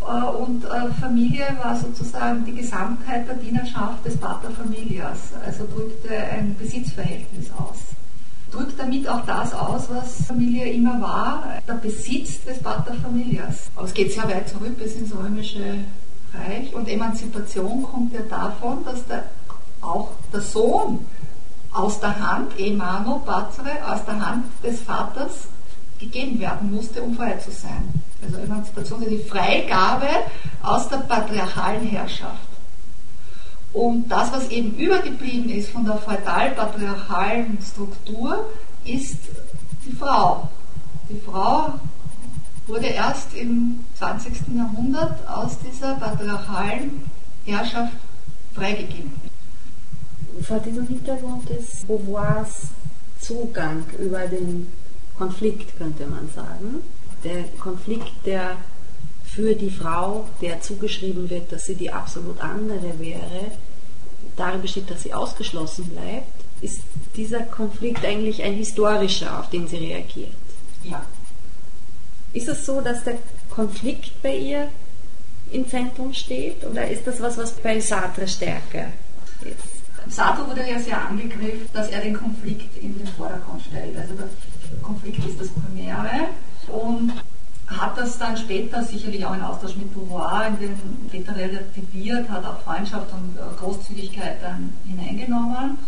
[0.00, 6.16] Äh, und äh, Familie war sozusagen die Gesamtheit der Dienerschaft des Pater Familias, also drückte
[6.16, 7.76] ein Besitzverhältnis aus.
[8.50, 13.70] Drückt damit auch das aus, was Familie immer war, der Besitz des Pater Familias.
[13.76, 15.76] Aber es geht sehr weit zurück bis ins römische
[16.33, 19.24] Reich und Emanzipation kommt ja davon, dass der,
[19.83, 21.04] auch der Sohn
[21.74, 25.48] aus der Hand, Emano Patre, aus der Hand des Vaters
[25.98, 27.92] gegeben werden musste, um frei zu sein.
[28.24, 30.08] Also Emanzipation ist die Freigabe
[30.62, 32.48] aus der patriarchalen Herrschaft.
[33.72, 38.48] Und das, was eben übergeblieben ist von der feudal-patriarchalen Struktur,
[38.84, 39.18] ist
[39.84, 40.48] die Frau.
[41.08, 41.74] Die Frau
[42.68, 44.32] wurde erst im 20.
[44.56, 47.02] Jahrhundert aus dieser patriarchalen
[47.44, 47.92] Herrschaft
[48.54, 49.23] freigegeben.
[50.42, 52.68] Vor diesem Hintergrund ist Beauvoirs
[53.20, 54.73] Zugang über den
[55.16, 56.83] Konflikt, könnte man sagen.
[57.23, 58.57] Der Konflikt, der
[59.25, 63.51] für die Frau, der zugeschrieben wird, dass sie die absolut andere wäre,
[64.37, 66.81] darin besteht, dass sie ausgeschlossen bleibt, ist
[67.16, 70.35] dieser Konflikt eigentlich ein historischer, auf den sie reagiert.
[70.83, 71.05] Ja.
[72.33, 73.18] Ist es so, dass der
[73.51, 74.68] Konflikt bei ihr
[75.51, 78.88] im Zentrum steht oder ist das was, was bei Sartre stärker
[79.42, 79.73] ist?
[80.08, 83.96] Sartre wurde ja sehr angegriffen, dass er den Konflikt in den Vordergrund stellt.
[83.96, 84.28] Also der
[84.82, 86.28] Konflikt ist das Primäre
[86.68, 87.12] und
[87.66, 90.76] hat das dann später sicherlich auch in Austausch mit Beauvoir in den
[91.08, 95.78] später relativiert, hat auch Freundschaft und äh, Großzügigkeit dann hineingenommen.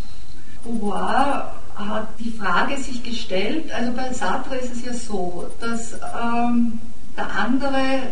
[0.64, 6.80] Beauvoir hat die Frage sich gestellt, also bei Sartre ist es ja so, dass ähm,
[7.16, 8.02] der andere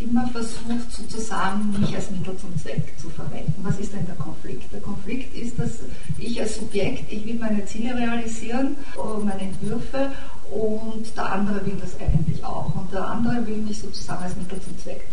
[0.00, 3.54] immer versucht sozusagen mich als Mittel zum Zweck zu verwenden.
[3.62, 4.72] Was ist denn der Konflikt?
[4.72, 5.70] Der Konflikt ist, dass
[6.18, 10.10] ich als Subjekt, ich will meine Ziele realisieren, äh, meine Entwürfe
[10.50, 12.74] und der andere will das eigentlich auch.
[12.74, 15.06] Und der andere will mich sozusagen als Mittel zum Zweck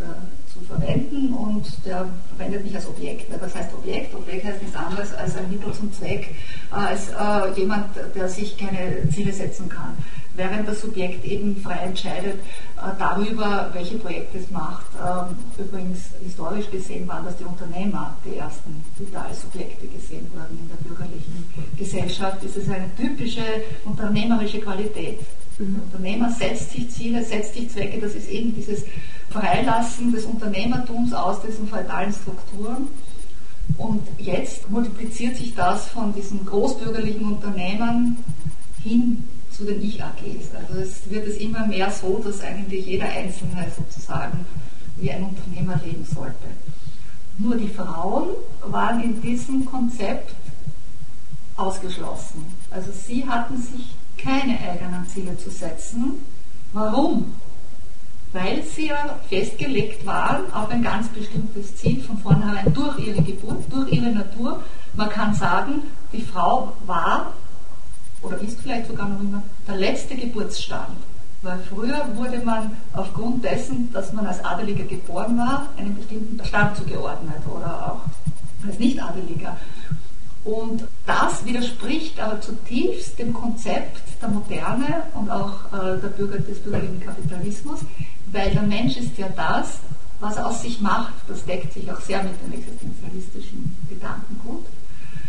[0.51, 3.31] zu verwenden und der verwendet mich als Objekt.
[3.39, 6.33] Das heißt Objekt, Objekt heißt nichts anderes als ein Mittel zum Zweck,
[6.71, 9.95] äh, als äh, jemand, der sich keine Ziele setzen kann
[10.37, 12.35] während das Subjekt eben frei entscheidet
[12.77, 14.85] äh, darüber, welche Projekte es macht.
[14.95, 20.27] Ähm, übrigens historisch gesehen waren das die Unternehmer die ersten, die da als Subjekte gesehen
[20.33, 21.47] wurden in der bürgerlichen
[21.77, 22.37] Gesellschaft.
[22.43, 23.43] Das ist eine typische
[23.83, 25.19] unternehmerische Qualität.
[25.57, 25.73] Mhm.
[25.73, 28.83] Der Unternehmer setzt sich Ziele, setzt sich Zwecke, das ist eben dieses
[29.29, 32.87] Freilassen des Unternehmertums aus diesen feudalen Strukturen.
[33.77, 38.17] Und jetzt multipliziert sich das von diesen großbürgerlichen Unternehmern
[38.81, 39.23] hin
[39.57, 40.53] zu den Ich-AGs.
[40.55, 44.45] Also es wird es immer mehr so, dass eigentlich jeder Einzelne sozusagen
[44.97, 46.35] wie ein Unternehmer leben sollte.
[47.39, 48.29] Nur die Frauen
[48.61, 50.35] waren in diesem Konzept
[51.55, 52.45] ausgeschlossen.
[52.69, 56.13] Also sie hatten sich keine eigenen Ziele zu setzen.
[56.73, 57.33] Warum?
[58.33, 63.63] Weil sie ja festgelegt waren auf ein ganz bestimmtes Ziel von vornherein durch ihre Geburt,
[63.71, 64.61] durch ihre Natur.
[64.93, 67.33] Man kann sagen, die Frau war
[68.27, 70.97] oder ist vielleicht sogar noch immer der letzte Geburtsstand.
[71.41, 76.77] Weil früher wurde man aufgrund dessen, dass man als Adeliger geboren war, einem bestimmten Stand
[76.77, 79.55] zugeordnet oder auch als Nicht-Adeliger.
[80.43, 86.59] Und das widerspricht aber zutiefst dem Konzept der Moderne und auch äh, der Bürger, des
[86.59, 87.81] bürgerlichen Kapitalismus,
[88.31, 89.79] weil der Mensch ist ja das,
[90.19, 91.13] was er aus sich macht.
[91.27, 93.66] Das deckt sich auch sehr mit dem existenzialistischen.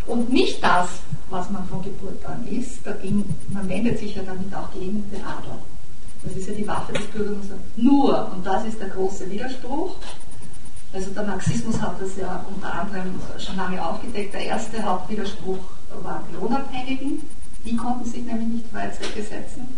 [0.08, 0.88] Und nicht das,
[1.30, 2.84] was man von Geburt an ist.
[2.84, 5.58] Dagegen, man wendet sich ja damit auch gegen den Adler.
[6.22, 7.46] Das ist ja die Waffe des Bürgertums.
[7.76, 9.94] Nur, und das ist der große Widerspruch,
[10.92, 14.32] also der Marxismus hat das ja unter anderem schon lange aufgedeckt.
[14.32, 15.58] Der erste Hauptwiderspruch
[16.02, 17.22] waren die Lohnabhängigen.
[17.64, 19.68] Die konnten sich nämlich nicht Zwecke setzen.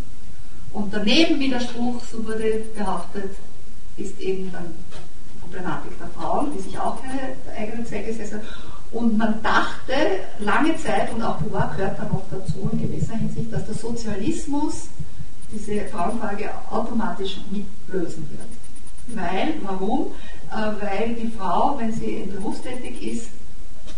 [0.72, 3.36] Und der Nebenwiderspruch, so wurde behauptet,
[3.96, 4.66] ist eben dann
[5.34, 8.40] die Problematik der Frauen, die sich auch keine eigenen Zwecke setzen.
[8.92, 9.94] Und man dachte
[10.40, 14.88] lange Zeit, und auch Beauvoir gehört da noch dazu in gewisser Hinsicht, dass der Sozialismus
[15.52, 19.16] diese Frauenfrage automatisch mitlösen wird.
[19.16, 20.08] Weil, warum?
[20.50, 23.30] Äh, weil die Frau, wenn sie berufstätig ist,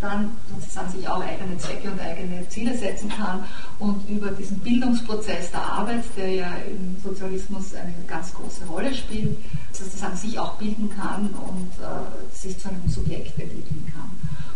[0.00, 3.44] dann sozusagen sich auch eigene Zwecke und eigene Ziele setzen kann
[3.78, 9.38] und über diesen Bildungsprozess der Arbeit, der ja im Sozialismus eine ganz große Rolle spielt,
[9.70, 14.10] sozusagen sich auch bilden kann und äh, sich zu einem Subjekt entwickeln kann.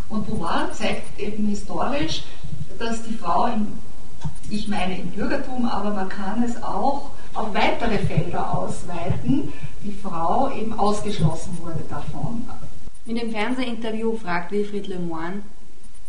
[0.08, 2.22] Und Beauvoir zeigt eben historisch,
[2.78, 3.78] dass die Frau, im,
[4.48, 9.52] ich meine im Bürgertum, aber man kann es auch auf weitere Felder ausweiten,
[9.82, 12.48] die Frau eben ausgeschlossen wurde davon.
[13.04, 15.42] In dem Fernsehinterview fragt Wilfried Lemoine,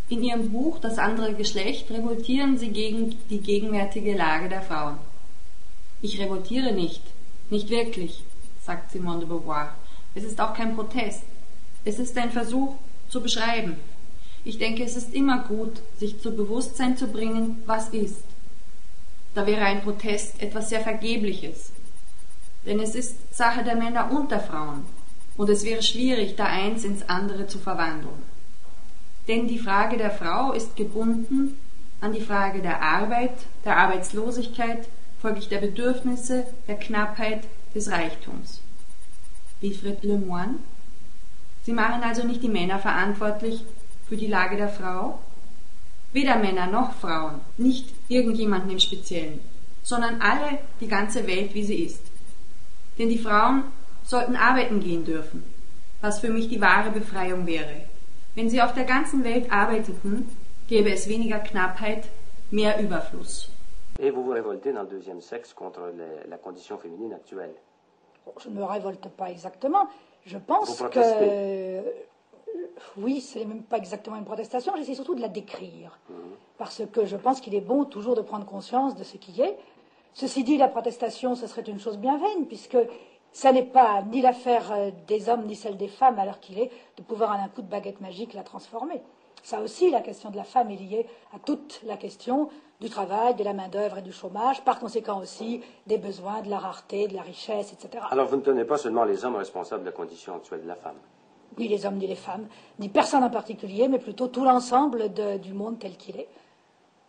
[0.09, 4.97] in ihrem Buch Das andere Geschlecht revoltieren sie gegen die gegenwärtige Lage der Frauen.
[6.01, 7.01] Ich revoltiere nicht,
[7.49, 8.23] nicht wirklich,
[8.63, 9.69] sagt Simone de Beauvoir.
[10.15, 11.23] Es ist auch kein Protest.
[11.83, 12.75] Es ist ein Versuch
[13.09, 13.77] zu beschreiben.
[14.43, 18.23] Ich denke, es ist immer gut, sich zu Bewusstsein zu bringen, was ist.
[19.35, 21.71] Da wäre ein Protest etwas sehr Vergebliches.
[22.65, 24.83] Denn es ist Sache der Männer und der Frauen
[25.37, 28.23] und es wäre schwierig, da eins ins andere zu verwandeln.
[29.27, 31.57] Denn die Frage der Frau ist gebunden
[32.01, 33.33] an die Frage der Arbeit,
[33.65, 34.87] der Arbeitslosigkeit,
[35.21, 37.43] folglich der Bedürfnisse, der Knappheit,
[37.75, 38.61] des Reichtums.
[39.61, 40.55] Wilfried Lemoine?
[41.67, 43.61] Sie machen also nicht die Männer verantwortlich
[44.07, 45.19] für die Lage der Frau?
[46.13, 49.41] Weder Männer noch Frauen, nicht irgendjemanden im Speziellen,
[49.83, 52.01] sondern alle, die ganze Welt, wie sie ist.
[52.97, 53.65] Denn die Frauen
[54.05, 55.43] sollten arbeiten gehen dürfen,
[55.99, 57.81] was für mich die wahre Befreiung wäre.
[58.33, 60.29] Wenn sie auf der ganzen Welt arbeiteten,
[60.69, 62.05] gäbe es weniger Knappheit,
[62.49, 63.51] mehr Überfluss.
[63.99, 67.55] Et vous vous révoltez dans le deuxième sexe contre les, la condition féminine actuelle
[68.39, 69.89] Je ne me révolte pas exactement.
[70.25, 70.99] Je pense que.
[70.99, 71.81] Euh,
[72.97, 75.99] oui, ce n'est même pas exactement une protestation, j'essaie surtout de la décrire.
[76.09, 76.13] Mmh.
[76.57, 79.57] Parce que je pense qu'il est bon toujours de prendre conscience de ce qui est.
[80.13, 82.77] Ceci dit, la protestation, ce serait une chose bien vaine, puisque
[83.31, 86.59] ça n'est pas ni l'affaire euh, des hommes ni celle des femmes, à l'heure qu'il
[86.59, 89.01] est, de pouvoir à un coup de baguette magique la transformer.
[89.47, 92.49] Ça aussi, la question de la femme est liée à toute la question
[92.81, 96.59] du travail, de la main-d'œuvre et du chômage, par conséquent aussi des besoins, de la
[96.59, 98.03] rareté, de la richesse, etc.
[98.11, 100.75] Alors vous ne tenez pas seulement les hommes responsables de la condition actuelle de la
[100.75, 100.97] femme?
[101.57, 102.45] Ni les hommes ni les femmes,
[102.79, 106.27] ni personne en particulier, mais plutôt tout l'ensemble du monde tel qu'il est.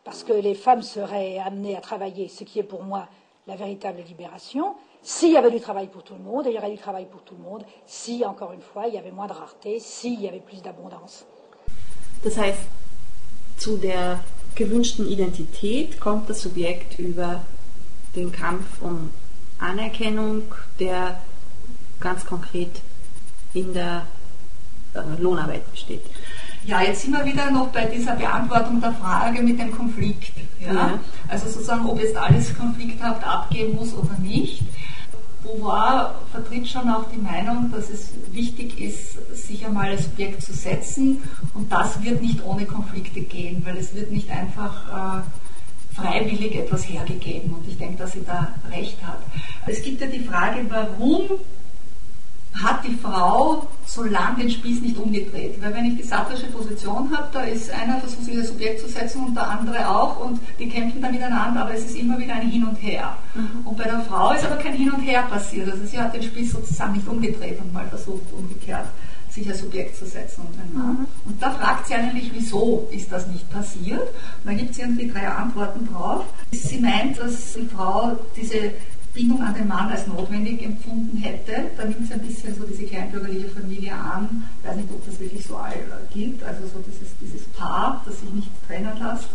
[0.05, 3.09] Parce que les femmes seraient amenées à travailler, ce qui est pour moi
[3.49, 6.71] la véritable libération, S'il y avait du travail pour tout le monde, il y aurait
[6.71, 7.65] du travail pour tout le monde.
[7.85, 10.63] Si, encore une fois, il y avait moins de rareté, si, il y avait plus
[10.63, 11.27] d'abondance.
[12.23, 12.61] Das heißt,
[13.57, 14.21] zu der
[14.55, 17.45] gewünschten Identität kommt das Subjekt über
[18.15, 19.11] den Kampf um
[19.59, 20.43] Anerkennung,
[20.79, 21.21] der
[22.01, 22.81] ganz konkret
[23.55, 24.07] in der
[24.95, 26.03] äh, Lohnarbeit besteht.
[26.65, 30.33] Ja, jetzt sind wir wieder noch bei dieser Beantwortung der Frage mit dem Konflikt.
[30.61, 30.73] Ja?
[30.73, 30.99] ja.
[31.29, 34.63] Also sozusagen, ob jetzt alles konflikthaft abgehen muss oder nicht.
[35.43, 40.53] Beauvoir vertritt schon auch die Meinung, dass es wichtig ist, sich einmal als Subjekt zu
[40.53, 41.23] setzen
[41.55, 46.89] und das wird nicht ohne Konflikte gehen, weil es wird nicht einfach äh, freiwillig etwas
[46.89, 49.21] hergegeben und ich denke, dass sie da recht hat.
[49.67, 51.23] Es gibt ja die Frage, warum
[52.63, 55.61] hat die Frau so lange den Spieß nicht umgedreht.
[55.63, 58.89] Weil wenn ich die sattrische Position habe, da ist einer versucht sich als Subjekt zu
[58.89, 62.35] setzen und der andere auch und die kämpfen dann miteinander, aber es ist immer wieder
[62.35, 63.17] ein Hin und Her.
[63.35, 63.67] Mhm.
[63.67, 65.71] Und bei der Frau ist aber kein Hin und Her passiert.
[65.71, 68.87] Also sie hat den Spieß sozusagen nicht umgedreht und mal versucht umgekehrt
[69.31, 70.99] sich als Subjekt zu setzen und ein Mann.
[71.01, 71.07] Mhm.
[71.27, 74.01] Und da fragt sie eigentlich, wieso ist das nicht passiert?
[74.01, 76.25] Und da gibt es irgendwie drei Antworten drauf.
[76.51, 78.73] Sie meint, dass die Frau diese
[79.15, 81.71] Bindung an den Mann als notwendig empfunden hätte.
[81.77, 84.49] Da nimmt sie ein bisschen so diese kleinbürgerliche Familie an.
[84.63, 85.75] Ich weiß nicht, ob das wirklich so all
[86.13, 86.43] gilt.
[86.43, 89.29] Also so dieses, dieses Paar, das sich nicht trennen lässt,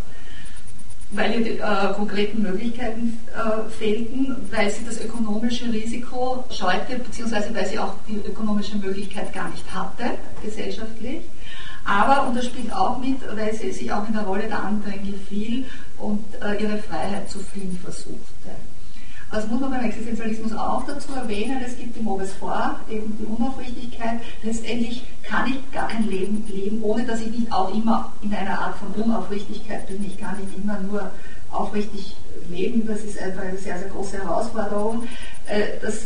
[1.12, 7.54] weil ihr die äh, konkreten Möglichkeiten äh, fehlten, weil sie das ökonomische Risiko scheute, beziehungsweise
[7.54, 10.06] weil sie auch die ökonomische Möglichkeit gar nicht hatte,
[10.44, 11.22] gesellschaftlich.
[11.86, 15.06] Aber, und das spielt auch mit, weil sie sich auch in der Rolle der anderen
[15.06, 15.66] gefiel
[15.98, 18.50] und äh, ihre Freiheit zu fliehen versuchte.
[19.34, 21.60] Das muss man beim Existenzialismus auch dazu erwähnen.
[21.66, 24.20] Es gibt im Mobes vor eben die Unaufrichtigkeit.
[24.44, 28.60] Letztendlich kann ich gar kein Leben leben, ohne dass ich nicht auch immer in einer
[28.60, 30.06] Art von Unaufrichtigkeit bin.
[30.06, 31.10] Ich kann nicht immer nur
[31.50, 32.16] aufrichtig
[32.48, 32.86] leben.
[32.86, 35.08] Das ist eine sehr, sehr große Herausforderung.
[35.48, 36.04] Äh, das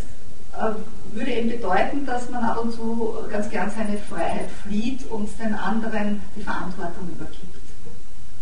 [0.53, 0.71] äh,
[1.11, 5.53] würde eben bedeuten, dass man ab und zu ganz gern seine Freiheit flieht und den
[5.53, 7.57] anderen die Verantwortung übergibt.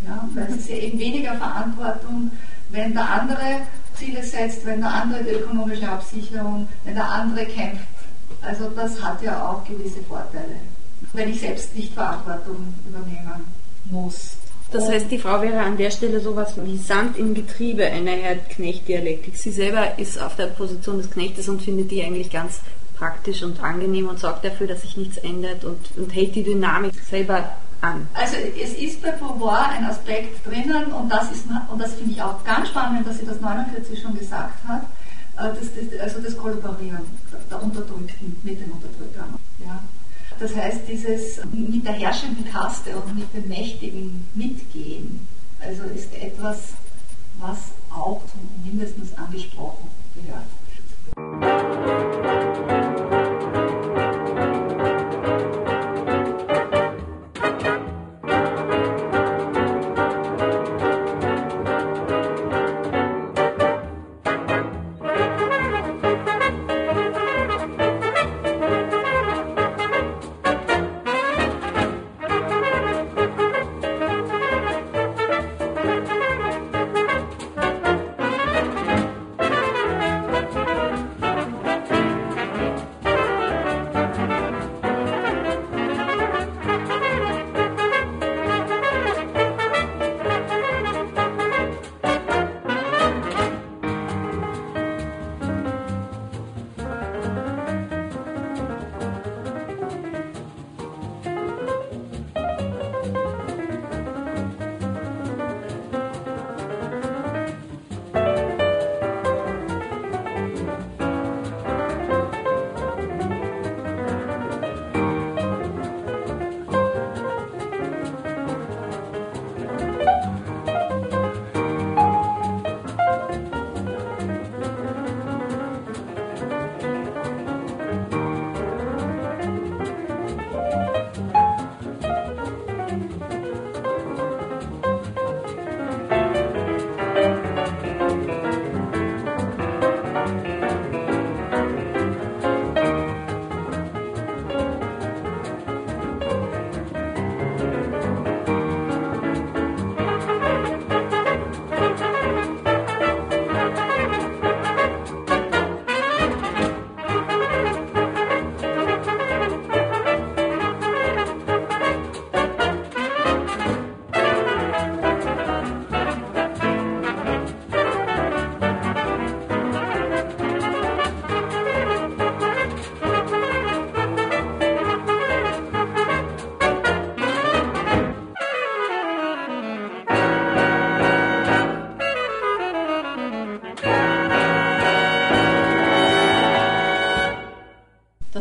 [0.06, 2.30] Ja, weil es ist ja eben weniger Verantwortung,
[2.70, 3.62] wenn der andere
[3.96, 7.86] Ziele setzt, wenn der andere die ökonomische Absicherung, wenn der andere kämpft.
[8.42, 10.58] Also das hat ja auch gewisse Vorteile,
[11.14, 13.46] wenn ich selbst nicht Verantwortung übernehmen
[13.86, 14.38] muss.
[14.72, 19.38] Das heißt, die Frau wäre an der Stelle sowas wie Sand im Getriebe einer Herr-Knecht-Dialektik.
[19.38, 22.60] Sie selber ist auf der Position des Knechtes und findet die eigentlich ganz
[22.98, 26.94] praktisch und angenehm und sorgt dafür, dass sich nichts ändert und, und hält die Dynamik
[27.10, 27.52] selber
[27.82, 28.08] an.
[28.14, 31.30] Also es ist bei Beauvoir ein Aspekt drinnen und das,
[31.72, 34.84] und das finde ich auch ganz spannend, dass sie das 49 schon gesagt hat,
[35.38, 37.02] äh, das, das, also das Kollaborieren
[37.50, 39.36] der Unterdrückten mit den Unterdrückern.
[39.60, 39.84] Ja.
[40.40, 45.26] Das heißt, dieses mit der herrschenden Kaste und mit den Mächtigen mitgehen,
[45.60, 46.74] also ist etwas,
[47.40, 47.58] was
[47.90, 48.22] auch
[48.64, 50.46] mindestens angesprochen gehört.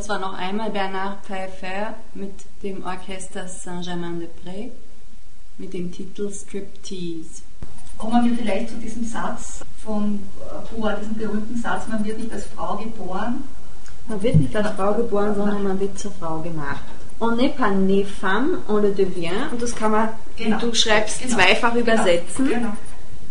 [0.09, 2.32] War noch einmal Bernard Pfeiffer mit
[2.62, 4.70] dem Orchester Saint-Germain-de-Prés
[5.59, 7.42] mit dem Titel Striptease.
[7.96, 10.20] Kommen wir vielleicht zu diesem Satz von
[10.74, 13.44] Boa, diesem berühmten Satz, man wird nicht als Frau geboren.
[14.09, 16.82] Man wird nicht als Frau geboren, sondern man wird zur Frau gemacht.
[17.20, 19.52] On n'est pas né femme, on le devient.
[19.52, 20.59] Und das kann man, genau.
[20.59, 21.36] du schreibst, genau.
[21.36, 21.82] zweifach genau.
[21.82, 22.48] übersetzen.
[22.48, 22.59] Genau.
[22.59, 22.72] genau.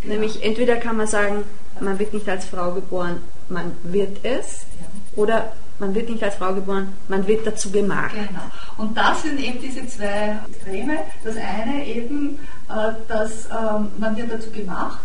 [0.04, 1.44] Nämlich entweder kann man sagen,
[1.80, 3.18] man wird nicht als Frau geboren,
[3.50, 4.66] man wird es.
[4.80, 5.22] Ja.
[5.22, 8.14] Oder man wird nicht als Frau geboren, man wird dazu gemacht.
[8.14, 8.42] Genau.
[8.78, 11.00] Und das sind eben diese zwei Extreme.
[11.24, 15.00] Das eine eben, äh, dass ähm, man wird dazu gemacht,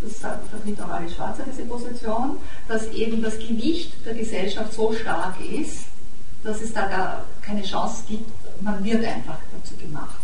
[0.00, 5.34] das vertritt auch alle Schwarze, diese Position, dass eben das Gewicht der Gesellschaft so stark
[5.40, 5.84] ist,
[6.42, 8.28] dass es da gar keine Chance gibt,
[8.60, 10.16] man wird einfach dazu gemacht.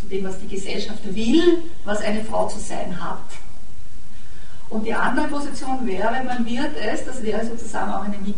[0.00, 3.18] Zu dem, was die Gesellschaft will, was eine Frau zu sein hat.
[4.70, 8.36] Und die andere Position wäre, man wird es, das wäre sozusagen auch eine Mit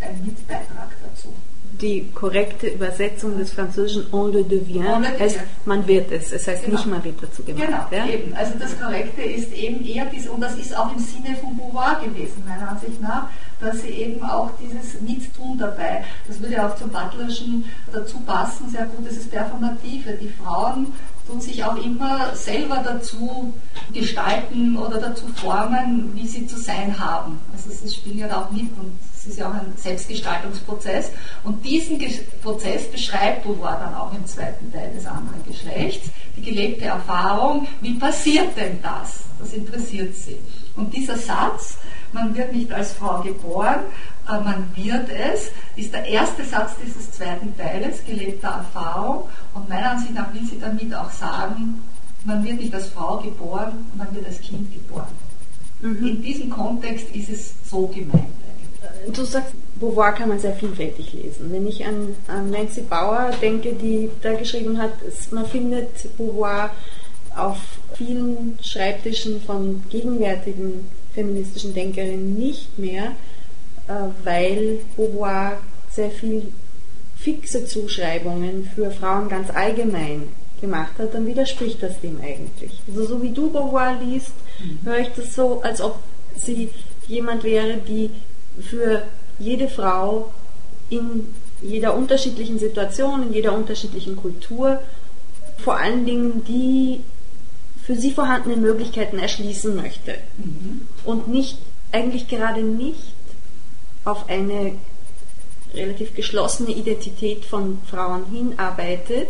[0.00, 1.32] ein Mitbeitrag dazu.
[1.80, 6.32] Die korrekte Übersetzung des Französischen on le devient heißt, man wird es.
[6.32, 6.76] Es heißt genau.
[6.76, 7.66] nicht, man wird dazu gemacht.
[7.66, 8.10] Genau, ja?
[8.10, 8.32] eben.
[8.34, 12.00] Also das Korrekte ist eben eher dies, und das ist auch im Sinne von Beauvoir
[12.00, 13.28] gewesen, meiner Ansicht nach,
[13.60, 18.86] dass sie eben auch dieses Mittun dabei, das würde auch zum Butlerschen dazu passen, sehr
[18.86, 20.12] gut, das ist Performative.
[20.14, 20.86] Die Frauen
[21.26, 23.52] tun sich auch immer selber dazu
[23.92, 27.38] gestalten oder dazu formen, wie sie zu sein haben.
[27.52, 28.92] Also sie spielen ja auch mit und
[29.26, 31.10] es ist ja auch ein Selbstgestaltungsprozess.
[31.42, 31.98] Und diesen
[32.42, 36.08] Prozess beschreibt Beauvoir dann auch im zweiten Teil des anderen Geschlechts.
[36.36, 39.24] Die gelebte Erfahrung, wie passiert denn das?
[39.40, 40.38] Das interessiert sie.
[40.76, 41.76] Und dieser Satz,
[42.12, 43.80] man wird nicht als Frau geboren,
[44.26, 49.28] man wird es, ist der erste Satz dieses zweiten Teiles, gelebter Erfahrung.
[49.54, 51.82] Und meiner Ansicht nach will sie damit auch sagen,
[52.24, 55.12] man wird nicht als Frau geboren, man wird als Kind geboren.
[55.80, 56.06] Mhm.
[56.06, 58.45] In diesem Kontext ist es so gemeint.
[59.12, 61.52] Du sagst, Beauvoir kann man sehr vielfältig lesen.
[61.52, 64.92] Wenn ich an, an Nancy Bauer denke, die da geschrieben hat,
[65.30, 66.70] man findet Beauvoir
[67.36, 67.58] auf
[67.94, 73.12] vielen Schreibtischen von gegenwärtigen feministischen Denkerinnen nicht mehr.
[73.88, 73.92] äh,
[74.24, 75.58] weil Beauvoir
[75.90, 76.52] sehr viel
[77.16, 80.28] fixe Zuschreibungen für Frauen ganz allgemein
[80.60, 82.80] gemacht hat, dann widerspricht das dem eigentlich.
[82.88, 84.78] Also so wie du Beauvoir liest, mhm.
[84.84, 85.98] höre ich das so, als ob
[86.36, 86.70] sie
[87.08, 88.10] jemand wäre, die
[88.60, 89.02] für
[89.38, 90.32] jede Frau
[90.88, 94.80] in jeder unterschiedlichen Situation, in jeder unterschiedlichen Kultur
[95.58, 97.00] vor allen Dingen die
[97.82, 100.18] für sie vorhandenen Möglichkeiten erschließen möchte.
[100.38, 100.82] Mhm.
[101.04, 101.58] Und nicht,
[101.92, 103.14] eigentlich gerade nicht
[104.04, 104.72] auf eine
[105.72, 109.28] relativ geschlossene Identität von Frauen hinarbeitet,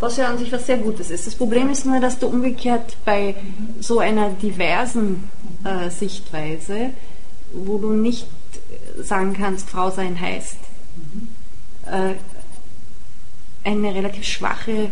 [0.00, 1.26] was ja an sich was sehr Gutes ist.
[1.26, 3.34] Das Problem ist nur, dass du umgekehrt bei
[3.80, 5.30] so einer diversen
[5.64, 6.90] äh, Sichtweise,
[7.54, 8.26] wo du nicht
[8.98, 10.56] sagen kannst, Frau sein heißt,
[11.86, 12.14] äh,
[13.64, 14.90] eine relativ schwache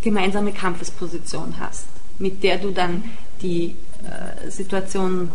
[0.00, 1.86] gemeinsame Kampfesposition hast,
[2.18, 3.04] mit der du dann
[3.40, 5.30] die äh, Situation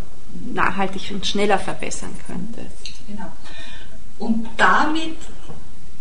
[0.54, 2.94] nachhaltig und schneller verbessern könntest.
[3.08, 3.32] Genau.
[4.20, 5.18] Und damit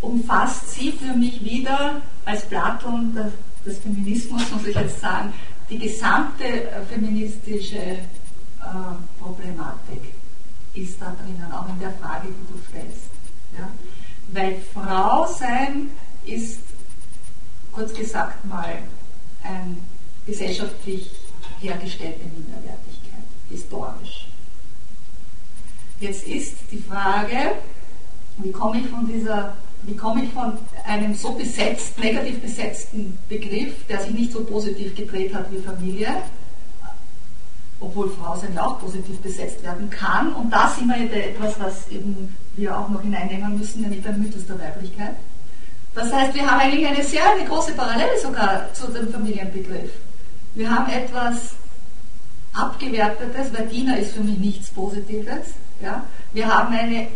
[0.00, 3.16] umfasst sie für mich wieder als Platon
[3.64, 5.32] des Feminismus, muss ich jetzt sagen,
[5.70, 7.98] die gesamte äh, feministische äh,
[9.20, 10.15] Problematik
[10.76, 13.10] ist da drinnen, auch in der Frage, die du stellst.
[13.58, 13.68] Ja?
[14.32, 15.90] Weil Frau sein
[16.24, 16.60] ist,
[17.72, 18.78] kurz gesagt mal,
[19.42, 19.76] eine
[20.26, 21.10] gesellschaftlich
[21.60, 24.28] hergestellte Minderwertigkeit, historisch.
[26.00, 27.52] Jetzt ist die Frage,
[28.38, 33.86] wie komme ich von dieser wie komme ich von einem so besetzt, negativ besetzten Begriff,
[33.88, 36.08] der sich nicht so positiv gedreht hat wie Familie,
[37.80, 40.32] obwohl Frau sein ja auch positiv besetzt werden kann.
[40.34, 44.46] Und da sind wir etwas, was eben wir auch noch hineinnehmen müssen, nämlich der Mythos
[44.46, 45.16] der Weiblichkeit.
[45.94, 49.90] Das heißt, wir haben eigentlich eine sehr eine große Parallele sogar zu dem Familienbegriff.
[50.54, 51.54] Wir haben etwas
[52.52, 55.54] Abgewertetes, weil Diener ist für mich nichts Positives.
[55.80, 56.04] Ja?
[56.32, 57.08] Wir haben eine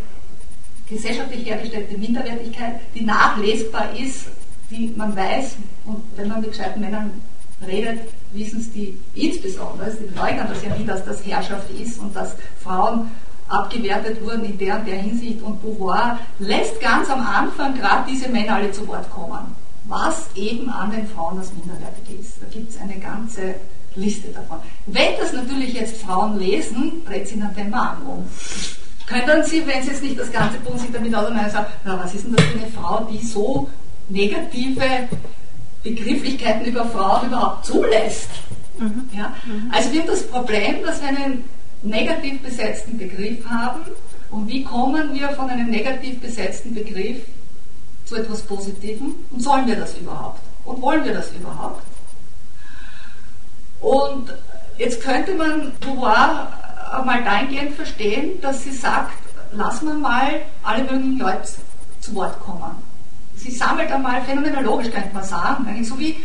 [0.88, 4.26] gesellschaftlich hergestellte Minderwertigkeit, die nachlesbar ist,
[4.70, 5.56] die man weiß,
[5.86, 7.22] und wenn man mit gescheiten Männern
[7.66, 8.00] redet,
[8.32, 12.34] wissen es die insbesondere, die leugnen das ja nie, dass das Herrschaft ist und dass
[12.62, 13.10] Frauen
[13.48, 15.42] abgewertet wurden in der und der Hinsicht.
[15.42, 19.54] Und Beauvoir lässt ganz am Anfang gerade diese Männer alle zu Wort kommen,
[19.86, 22.40] was eben an den Frauen das Minderwertige ist.
[22.40, 23.56] Da gibt es eine ganze
[23.96, 24.58] Liste davon.
[24.86, 28.24] Wenn das natürlich jetzt Frauen lesen, dreht sie dann den Mann um.
[29.06, 32.14] Können Sie, wenn Sie jetzt nicht das ganze Buch sich damit auseinandersetzen, sagen, na, was
[32.14, 33.68] ist denn das für eine Frau, die so
[34.08, 35.08] negative
[35.82, 38.30] Begrifflichkeiten über Frauen überhaupt zulässt?
[38.78, 39.08] Mhm.
[39.12, 39.34] Ja?
[39.44, 39.70] Mhm.
[39.72, 41.44] Also wir haben das Problem, dass wir einen
[41.82, 43.80] negativ besetzten Begriff haben
[44.30, 47.18] und wie kommen wir von einem negativ besetzten Begriff
[48.04, 50.40] zu etwas Positivem und sollen wir das überhaupt?
[50.64, 51.82] Und wollen wir das überhaupt?
[53.80, 54.32] Und
[54.78, 56.52] jetzt könnte man Beauvoir
[57.04, 59.12] mal dahingehend verstehen, dass sie sagt,
[59.52, 61.48] lass man mal alle möglichen Leute
[62.00, 62.89] zu Wort kommen.
[63.42, 66.16] Sie sammelt einmal phänomenologisch, könnte man sagen, eigentlich so wie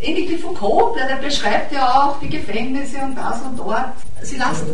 [0.00, 3.92] ähnlich wie Foucault, der, der beschreibt ja auch die Gefängnisse und das und dort.
[4.22, 4.64] Sie lässt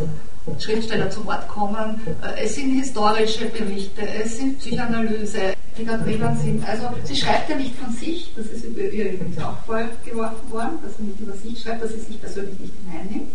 [0.59, 6.37] Schriftsteller zu Wort kommen, äh, es sind historische Berichte, es sind Psychoanalyse, die da drinnen
[6.37, 6.69] sind.
[6.69, 10.97] Also sie schreibt ja nicht von sich, das ist ihr übrigens auch vorgeworfen worden, dass
[10.97, 13.31] sie nicht über sich schreibt, dass sie sich persönlich nicht hineinnimmt,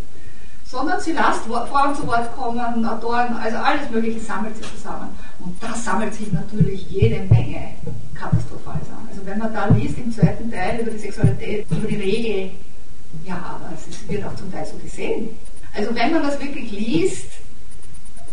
[0.70, 5.10] sondern sie lässt Frauen zu Wort kommen, Autoren, also alles Mögliche sammelt sie zusammen.
[5.40, 7.74] Und da sammelt sich natürlich jede Menge
[8.14, 9.08] katastrophal zusammen.
[9.10, 12.52] Also wenn man da liest im zweiten Teil über die Sexualität, über die Regel,
[13.26, 15.30] ja, aber es wird auch zum Teil so gesehen.
[15.74, 17.28] Also wenn man das wirklich liest,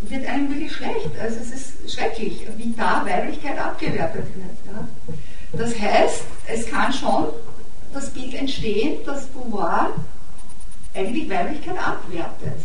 [0.03, 1.11] wird einem wirklich schlecht.
[1.19, 4.77] Also es ist schrecklich, wie da Weiblichkeit abgewertet wird.
[4.77, 4.87] Ja.
[5.53, 7.29] Das heißt, es kann schon
[7.95, 9.93] das Bild entstehen, dass Beauvoir
[10.97, 12.65] eigentlich Weiblichkeit abwertet.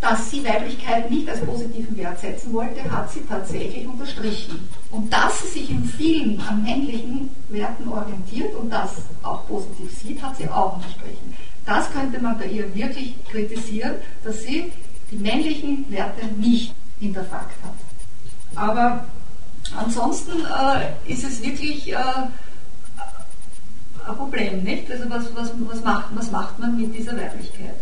[0.00, 4.68] Dass sie Weiblichkeit nicht als positiven Wert setzen wollte, hat sie tatsächlich unterstrichen.
[4.90, 10.22] Und dass sie sich im Film an männlichen Werten orientiert und das auch positiv sieht,
[10.22, 11.34] hat sie auch unterstrichen.
[11.64, 14.70] Das könnte man bei ihr wirklich kritisieren, dass sie
[15.10, 17.74] die männlichen Werte nicht hinterfragt hat.
[18.56, 19.04] Aber
[19.76, 21.96] ansonsten äh, ist es wirklich äh,
[24.06, 24.90] ein Problem, nicht?
[24.90, 27.76] Also was, was, was, macht, was macht man mit dieser Weiblichkeit?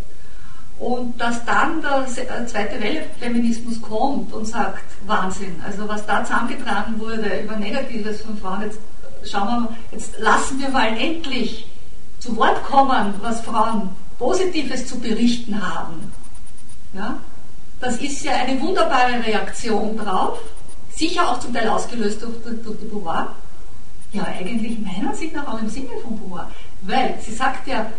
[0.79, 6.99] Und dass dann der äh, zweite Welle-Feminismus kommt und sagt, Wahnsinn, also was da zusammengetragen
[6.99, 8.81] wurde über Negatives von Frauen, jetzt
[9.25, 11.69] schauen wir mal, jetzt lassen wir mal endlich
[12.19, 16.13] zu Wort kommen, was Frauen Positives zu berichten haben.
[16.95, 17.19] Ja?
[17.81, 20.39] Das ist ja eine wunderbare Reaktion drauf,
[20.95, 23.35] sicher auch zum Teil ausgelöst durch, durch, durch die Beauvoir.
[24.13, 26.51] Ja, eigentlich meiner Sicht nach auch im Sinne von Beauvoir.
[26.83, 27.91] Weil sie sagt ja,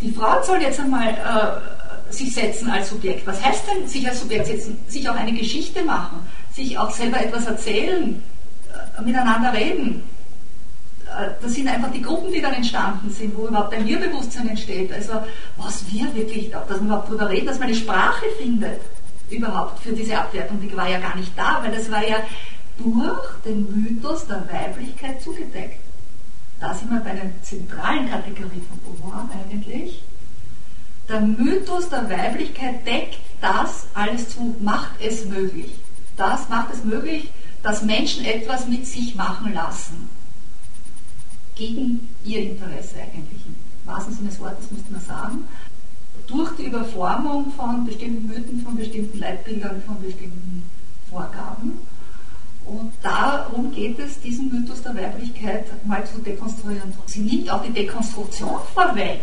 [0.00, 3.26] die Frau soll jetzt einmal äh, sich setzen als Subjekt.
[3.26, 4.78] Was heißt denn sich als Subjekt setzen?
[4.88, 6.20] Sich auch eine Geschichte machen,
[6.52, 8.22] sich auch selber etwas erzählen,
[8.98, 10.02] äh, miteinander reden.
[11.06, 14.92] Äh, das sind einfach die Gruppen, die dann entstanden sind, wo überhaupt ein Wir-Bewusstsein entsteht.
[14.92, 15.22] Also
[15.56, 18.80] was wir wirklich, dass man überhaupt darüber reden, dass man eine Sprache findet
[19.30, 22.16] überhaupt für diese Abwertung, die war ja gar nicht da, weil das war ja
[22.78, 25.80] durch den Mythos der Weiblichkeit zugedeckt.
[26.60, 30.02] Da sind wir bei einer zentralen Kategorie von Beauvoir eigentlich.
[31.08, 35.72] Der Mythos der Weiblichkeit deckt das alles zu, macht es möglich.
[36.16, 37.30] Das macht es möglich,
[37.62, 40.08] dass Menschen etwas mit sich machen lassen.
[41.56, 43.42] Gegen ihr Interesse eigentlich.
[43.44, 45.48] Im wahrsten Sinne des Wortes müsste man sagen.
[46.28, 50.62] Durch die Überformung von bestimmten Mythen, von bestimmten Leitbildern, von bestimmten
[51.10, 51.78] Vorgaben.
[52.72, 56.94] Und darum geht es, diesen Mythos der Weiblichkeit mal zu dekonstruieren.
[57.04, 59.20] Sie nimmt auch die Dekonstruktion vorweg.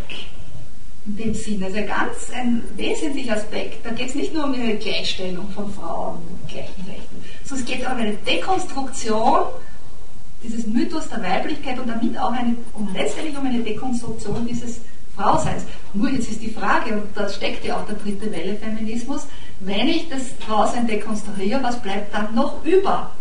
[1.08, 3.84] In dem Sinne, das ist ja ganz ein wesentlicher Aspekt.
[3.84, 7.72] Da geht es nicht nur um eine Gleichstellung von Frauen und gleichen Rechten, sondern es
[7.72, 9.40] geht auch um eine Dekonstruktion
[10.44, 14.80] dieses Mythos der Weiblichkeit und damit auch eine, um letztendlich um eine Dekonstruktion dieses
[15.16, 15.64] Frauseins.
[15.94, 19.26] Nur jetzt ist die Frage, und da steckt ja auch der dritte Welle Feminismus,
[19.60, 23.12] wenn ich das Frausein dekonstruiere, was bleibt dann noch über?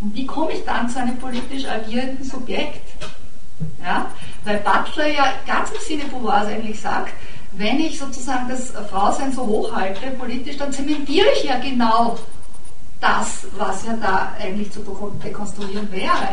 [0.00, 2.82] Und wie komme ich dann zu einem politisch agierenden Subjekt?
[3.82, 4.10] Ja?
[4.44, 7.12] Weil Butler ja ganz im Sinne Beauvoirs eigentlich sagt,
[7.52, 12.18] wenn ich sozusagen das Frausein so hochhalte politisch, dann zementiere ich ja genau
[13.00, 14.80] das, was ja da eigentlich zu
[15.22, 16.28] dekonstruieren wäre.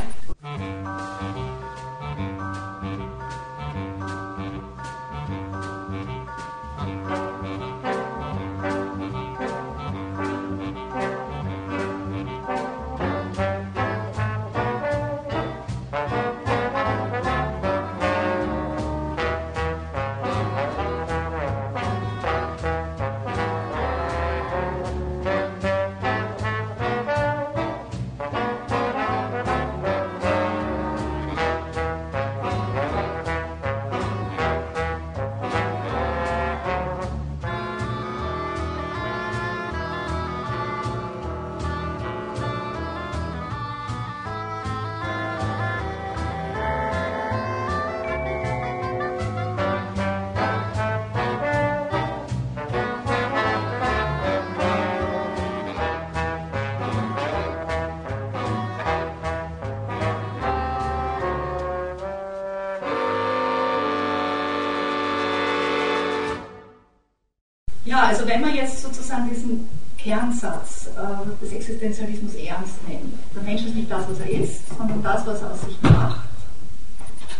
[68.07, 73.75] Also wenn man jetzt sozusagen diesen Kernsatz äh, des Existenzialismus ernst nimmt, der Mensch ist
[73.75, 76.21] nicht das, was er ist, sondern das, was er aus sich macht,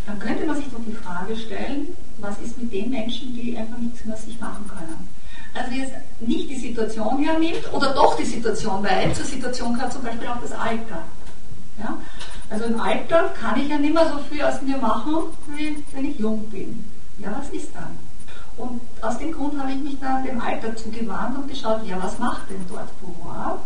[0.06, 1.88] dann könnte man sich doch die Frage stellen,
[2.20, 5.08] was ist mit den Menschen, die einfach nichts mehr aus sich machen können.
[5.54, 10.04] Also jetzt nicht die Situation hernimmt oder doch die Situation, weil zur Situation gehört zum
[10.04, 11.04] Beispiel auch das Alter.
[11.80, 11.98] Ja?
[12.50, 15.16] Also im Alter kann ich ja nicht mehr so viel aus mir machen,
[15.56, 16.84] wie wenn ich jung bin.
[17.20, 18.07] Ja, was ist dann?
[18.58, 22.18] Und aus dem Grund habe ich mich dann dem Alter zugewandt und geschaut, ja, was
[22.18, 23.60] macht denn dort Beauvoir?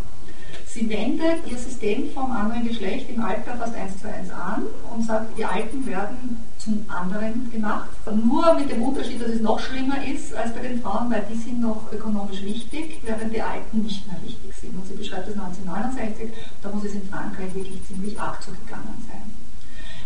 [0.74, 4.64] Sie wendet ihr System vom anderen Geschlecht im Alter fast eins zu eins an
[4.94, 7.90] und sagt, die Alten werden zum anderen gemacht.
[8.06, 11.38] Nur mit dem Unterschied, dass es noch schlimmer ist als bei den Frauen, weil die
[11.38, 14.76] sind noch ökonomisch wichtig, während die Alten nicht mehr wichtig sind.
[14.76, 16.30] Und sie beschreibt das 1969,
[16.62, 19.41] da muss es in Frankreich wirklich ziemlich arg zugegangen sein.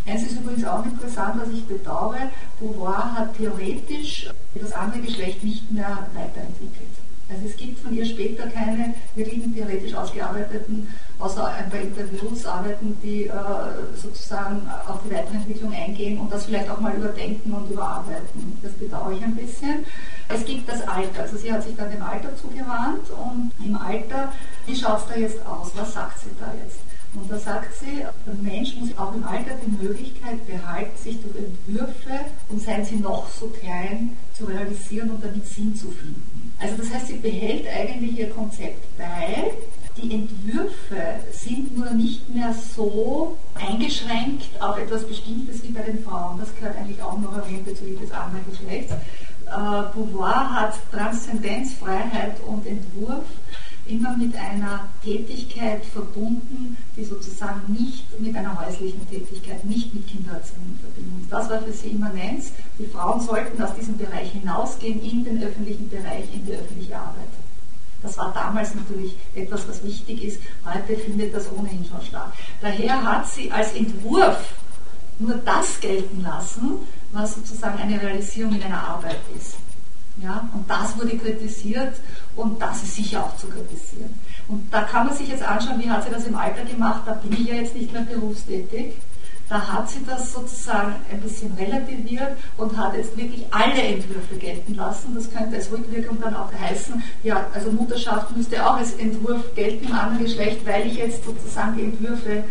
[0.05, 2.29] Eins ist übrigens auch interessant, was ich bedauere,
[2.59, 6.89] Beauvoir hat theoretisch das andere Geschlecht nicht mehr weiterentwickelt.
[7.27, 12.95] Also es gibt von ihr später keine wirklichen theoretisch ausgearbeiteten, außer ein paar Interviews, Arbeiten,
[13.01, 13.31] die äh,
[13.95, 18.59] sozusagen auf die Weiterentwicklung eingehen und das vielleicht auch mal überdenken und überarbeiten.
[18.61, 19.85] Das bedauere ich ein bisschen.
[20.29, 24.31] Es gibt das Alter, also sie hat sich dann dem Alter zugewandt und im Alter,
[24.67, 25.71] wie schaut es da jetzt aus?
[25.75, 26.77] Was sagt sie da jetzt?
[27.15, 31.35] Und da sagt sie, der Mensch muss auch im Alter die Möglichkeit behalten, sich durch
[31.37, 36.53] Entwürfe, und seien sie noch so klein, zu realisieren und damit Sinn zu finden.
[36.59, 39.51] Also das heißt, sie behält eigentlich ihr Konzept bei.
[39.97, 46.37] Die Entwürfe sind nur nicht mehr so eingeschränkt auf etwas Bestimmtes wie bei den Frauen.
[46.37, 48.91] Das gehört eigentlich auch noch erwähnt bezüglich des anderen Geschlechts.
[48.91, 53.23] Äh, Beauvoir hat Transzendenz, Freiheit und Entwurf
[53.87, 60.79] immer mit einer Tätigkeit verbunden, die sozusagen nicht mit einer häuslichen Tätigkeit, nicht mit Kindererziehung
[60.81, 61.31] verbunden ist.
[61.31, 62.51] Das war für sie Immanenz.
[62.79, 67.29] Die Frauen sollten aus diesem Bereich hinausgehen in den öffentlichen Bereich, in die öffentliche Arbeit.
[68.01, 70.39] Das war damals natürlich etwas, was wichtig ist.
[70.63, 72.33] Heute findet das ohnehin schon statt.
[72.61, 74.53] Daher hat sie als Entwurf
[75.17, 76.79] nur das gelten lassen,
[77.11, 79.55] was sozusagen eine Realisierung in einer Arbeit ist.
[80.21, 81.95] Ja, und das wurde kritisiert
[82.35, 84.13] und das ist sicher auch zu kritisieren.
[84.47, 87.13] Und da kann man sich jetzt anschauen, wie hat sie das im Alter gemacht, da
[87.13, 88.93] bin ich ja jetzt nicht mehr berufstätig.
[89.47, 94.73] Da hat sie das sozusagen ein bisschen relativiert und hat jetzt wirklich alle Entwürfe gelten
[94.73, 95.13] lassen.
[95.13, 99.85] Das könnte als Rückwirkung dann auch heißen, ja, also Mutterschaft müsste auch als Entwurf gelten
[99.85, 102.43] im anderen Geschlecht, weil ich jetzt sozusagen die Entwürfe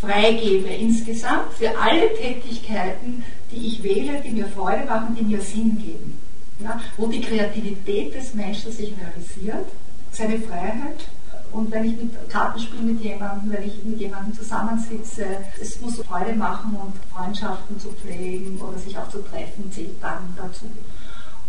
[0.00, 5.78] freigebe insgesamt für alle Tätigkeiten, die ich wähle, die mir Freude machen, die mir Sinn
[5.78, 6.15] geben.
[6.58, 9.66] Ja, wo die Kreativität des Menschen sich realisiert,
[10.10, 11.06] seine Freiheit
[11.52, 15.24] und wenn ich mit Karten spiele mit jemandem, wenn ich mit jemandem zusammensitze,
[15.60, 20.36] es muss Freude machen und Freundschaften zu pflegen oder sich auch zu treffen, zählt dann
[20.36, 20.66] dazu.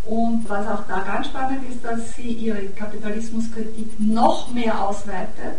[0.05, 5.57] Und was auch da ganz spannend ist, dass sie ihre Kapitalismuskritik noch mehr ausweitet.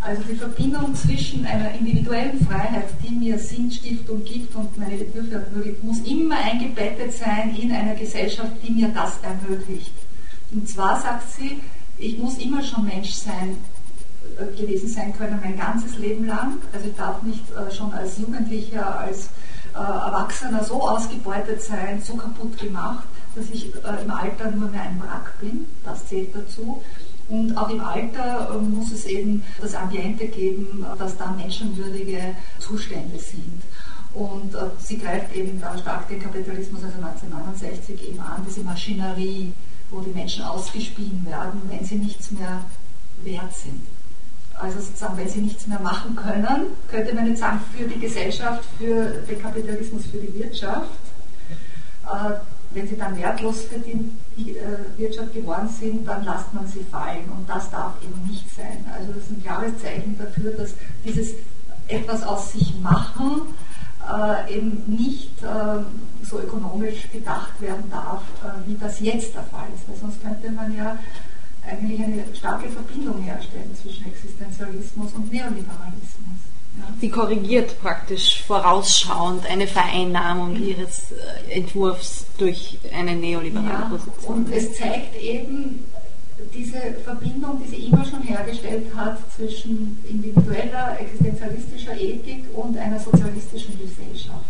[0.00, 5.82] Also die Verbindung zwischen einer individuellen Freiheit, die mir Sinnstiftung gibt und meine Bedürfnisse ermöglicht,
[5.82, 9.92] muss immer eingebettet sein in einer Gesellschaft, die mir das ermöglicht.
[10.52, 11.60] Und zwar sagt sie,
[11.98, 13.56] ich muss immer schon Mensch sein,
[14.38, 16.58] äh, gewesen sein können, mein ganzes Leben lang.
[16.72, 19.26] Also ich darf nicht äh, schon als Jugendlicher, als
[19.74, 25.00] äh, Erwachsener so ausgebeutet sein, so kaputt gemacht, dass ich im Alter nur mehr ein
[25.00, 25.66] Wrack bin.
[25.84, 26.82] Das zählt dazu.
[27.28, 33.62] Und auch im Alter muss es eben das Ambiente geben, dass da menschenwürdige Zustände sind.
[34.14, 39.52] Und sie greift eben da stark den Kapitalismus, also 1969 eben an, diese Maschinerie,
[39.90, 42.64] wo die Menschen ausgespielt werden, wenn sie nichts mehr
[43.22, 43.86] wert sind.
[44.54, 48.64] Also sozusagen, wenn sie nichts mehr machen können, könnte man jetzt sagen, für die Gesellschaft,
[48.76, 50.90] für den Kapitalismus, für die Wirtschaft.
[52.04, 52.34] Äh,
[52.70, 53.78] wenn sie dann wertlos für
[54.38, 57.24] äh, Wirtschaft geworden sind, dann lasst man sie fallen.
[57.30, 58.84] Und das darf eben nicht sein.
[58.92, 60.74] Also das ist ein klares Zeichen dafür, dass
[61.04, 61.30] dieses
[61.88, 63.42] etwas aus sich machen
[64.08, 65.82] äh, eben nicht äh,
[66.24, 69.88] so ökonomisch gedacht werden darf, äh, wie das jetzt der Fall ist.
[69.88, 70.98] Weil sonst könnte man ja
[71.66, 76.47] eigentlich eine starke Verbindung herstellen zwischen Existenzialismus und Neoliberalismus.
[77.00, 84.34] Sie korrigiert praktisch vorausschauend eine Vereinnahmung ihres äh, Entwurfs durch eine neoliberale ja, Position.
[84.34, 85.84] Und es zeigt eben,
[86.54, 93.78] diese Verbindung, die sie immer schon hergestellt hat zwischen individueller, existenzialistischer Ethik und einer sozialistischen
[93.78, 94.44] Gesellschaft.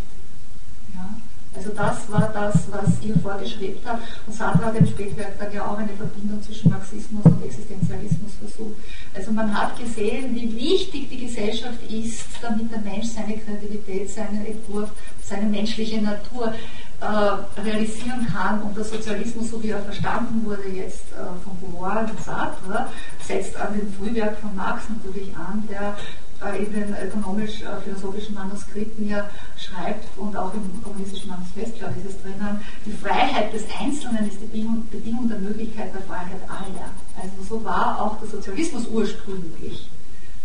[1.58, 3.98] Also das war das, was ihr vorgeschwebt hat.
[4.26, 8.76] Und Sandra hat im Spätwerk dann ja auch eine Verbindung zwischen Marxismus und Existenzialismus versucht.
[9.12, 14.46] Also man hat gesehen, wie wichtig die Gesellschaft ist, damit der Mensch seine Kreativität, seinen
[14.46, 14.90] Entwurf,
[15.20, 16.54] seine menschliche Natur
[17.00, 18.62] äh, realisieren kann.
[18.62, 22.86] Und der Sozialismus, so wie er verstanden wurde jetzt äh, von Beauvoir und Sartre,
[23.26, 25.96] setzt an dem Frühwerk von Marx natürlich an, der
[26.58, 32.22] in den ökonomisch-philosophischen Manuskripten ja schreibt und auch im kommunistischen Manifest, glaube ich, ist es
[32.22, 36.90] drinnen, die Freiheit des Einzelnen ist die Bedingung, der Möglichkeit der Freiheit aller.
[37.20, 39.88] Also so war auch der Sozialismus ursprünglich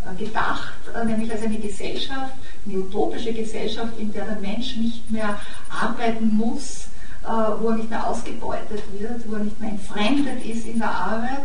[0.06, 2.34] äh, gedacht, äh, nämlich als eine Gesellschaft,
[2.66, 5.39] eine utopische Gesellschaft, in der der Mensch nicht mehr
[5.70, 6.88] arbeiten muss,
[7.24, 10.91] äh, wo er nicht mehr ausgebeutet wird, wo er nicht mehr entfremdet ist in der
[10.91, 11.44] Arbeit,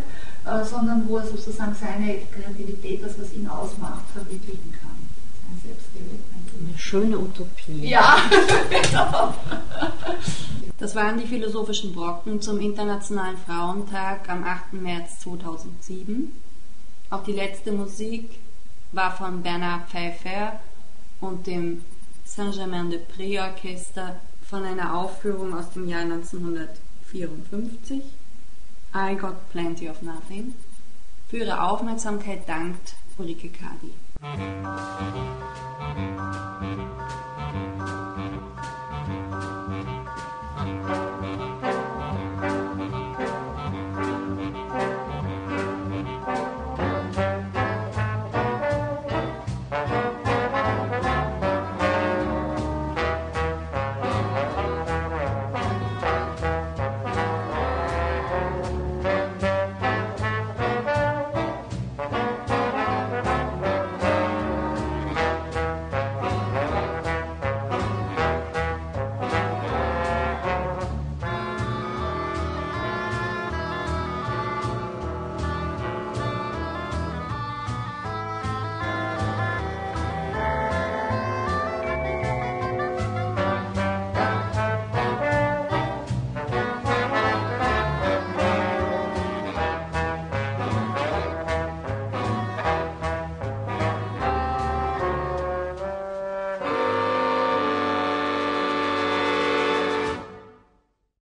[0.64, 4.88] sondern wo er sozusagen seine Kreativität, das was ihn ausmacht, verwirklichen kann.
[6.66, 7.88] Eine schöne Utopie.
[7.88, 8.16] Ja,
[8.82, 9.34] genau.
[10.78, 14.74] Das waren die philosophischen Brocken zum Internationalen Frauentag am 8.
[14.74, 16.32] März 2007.
[17.10, 18.38] Auch die letzte Musik
[18.92, 20.60] war von Bernard Pfeiffer
[21.20, 21.84] und dem
[22.24, 24.16] Saint-Germain-de-Prix Orchester
[24.48, 28.02] von einer Aufführung aus dem Jahr 1954.
[28.94, 30.54] I Got Plenty of Nothing.
[31.28, 33.92] Für Ihre Aufmerksamkeit dankt Ulrike Kadi.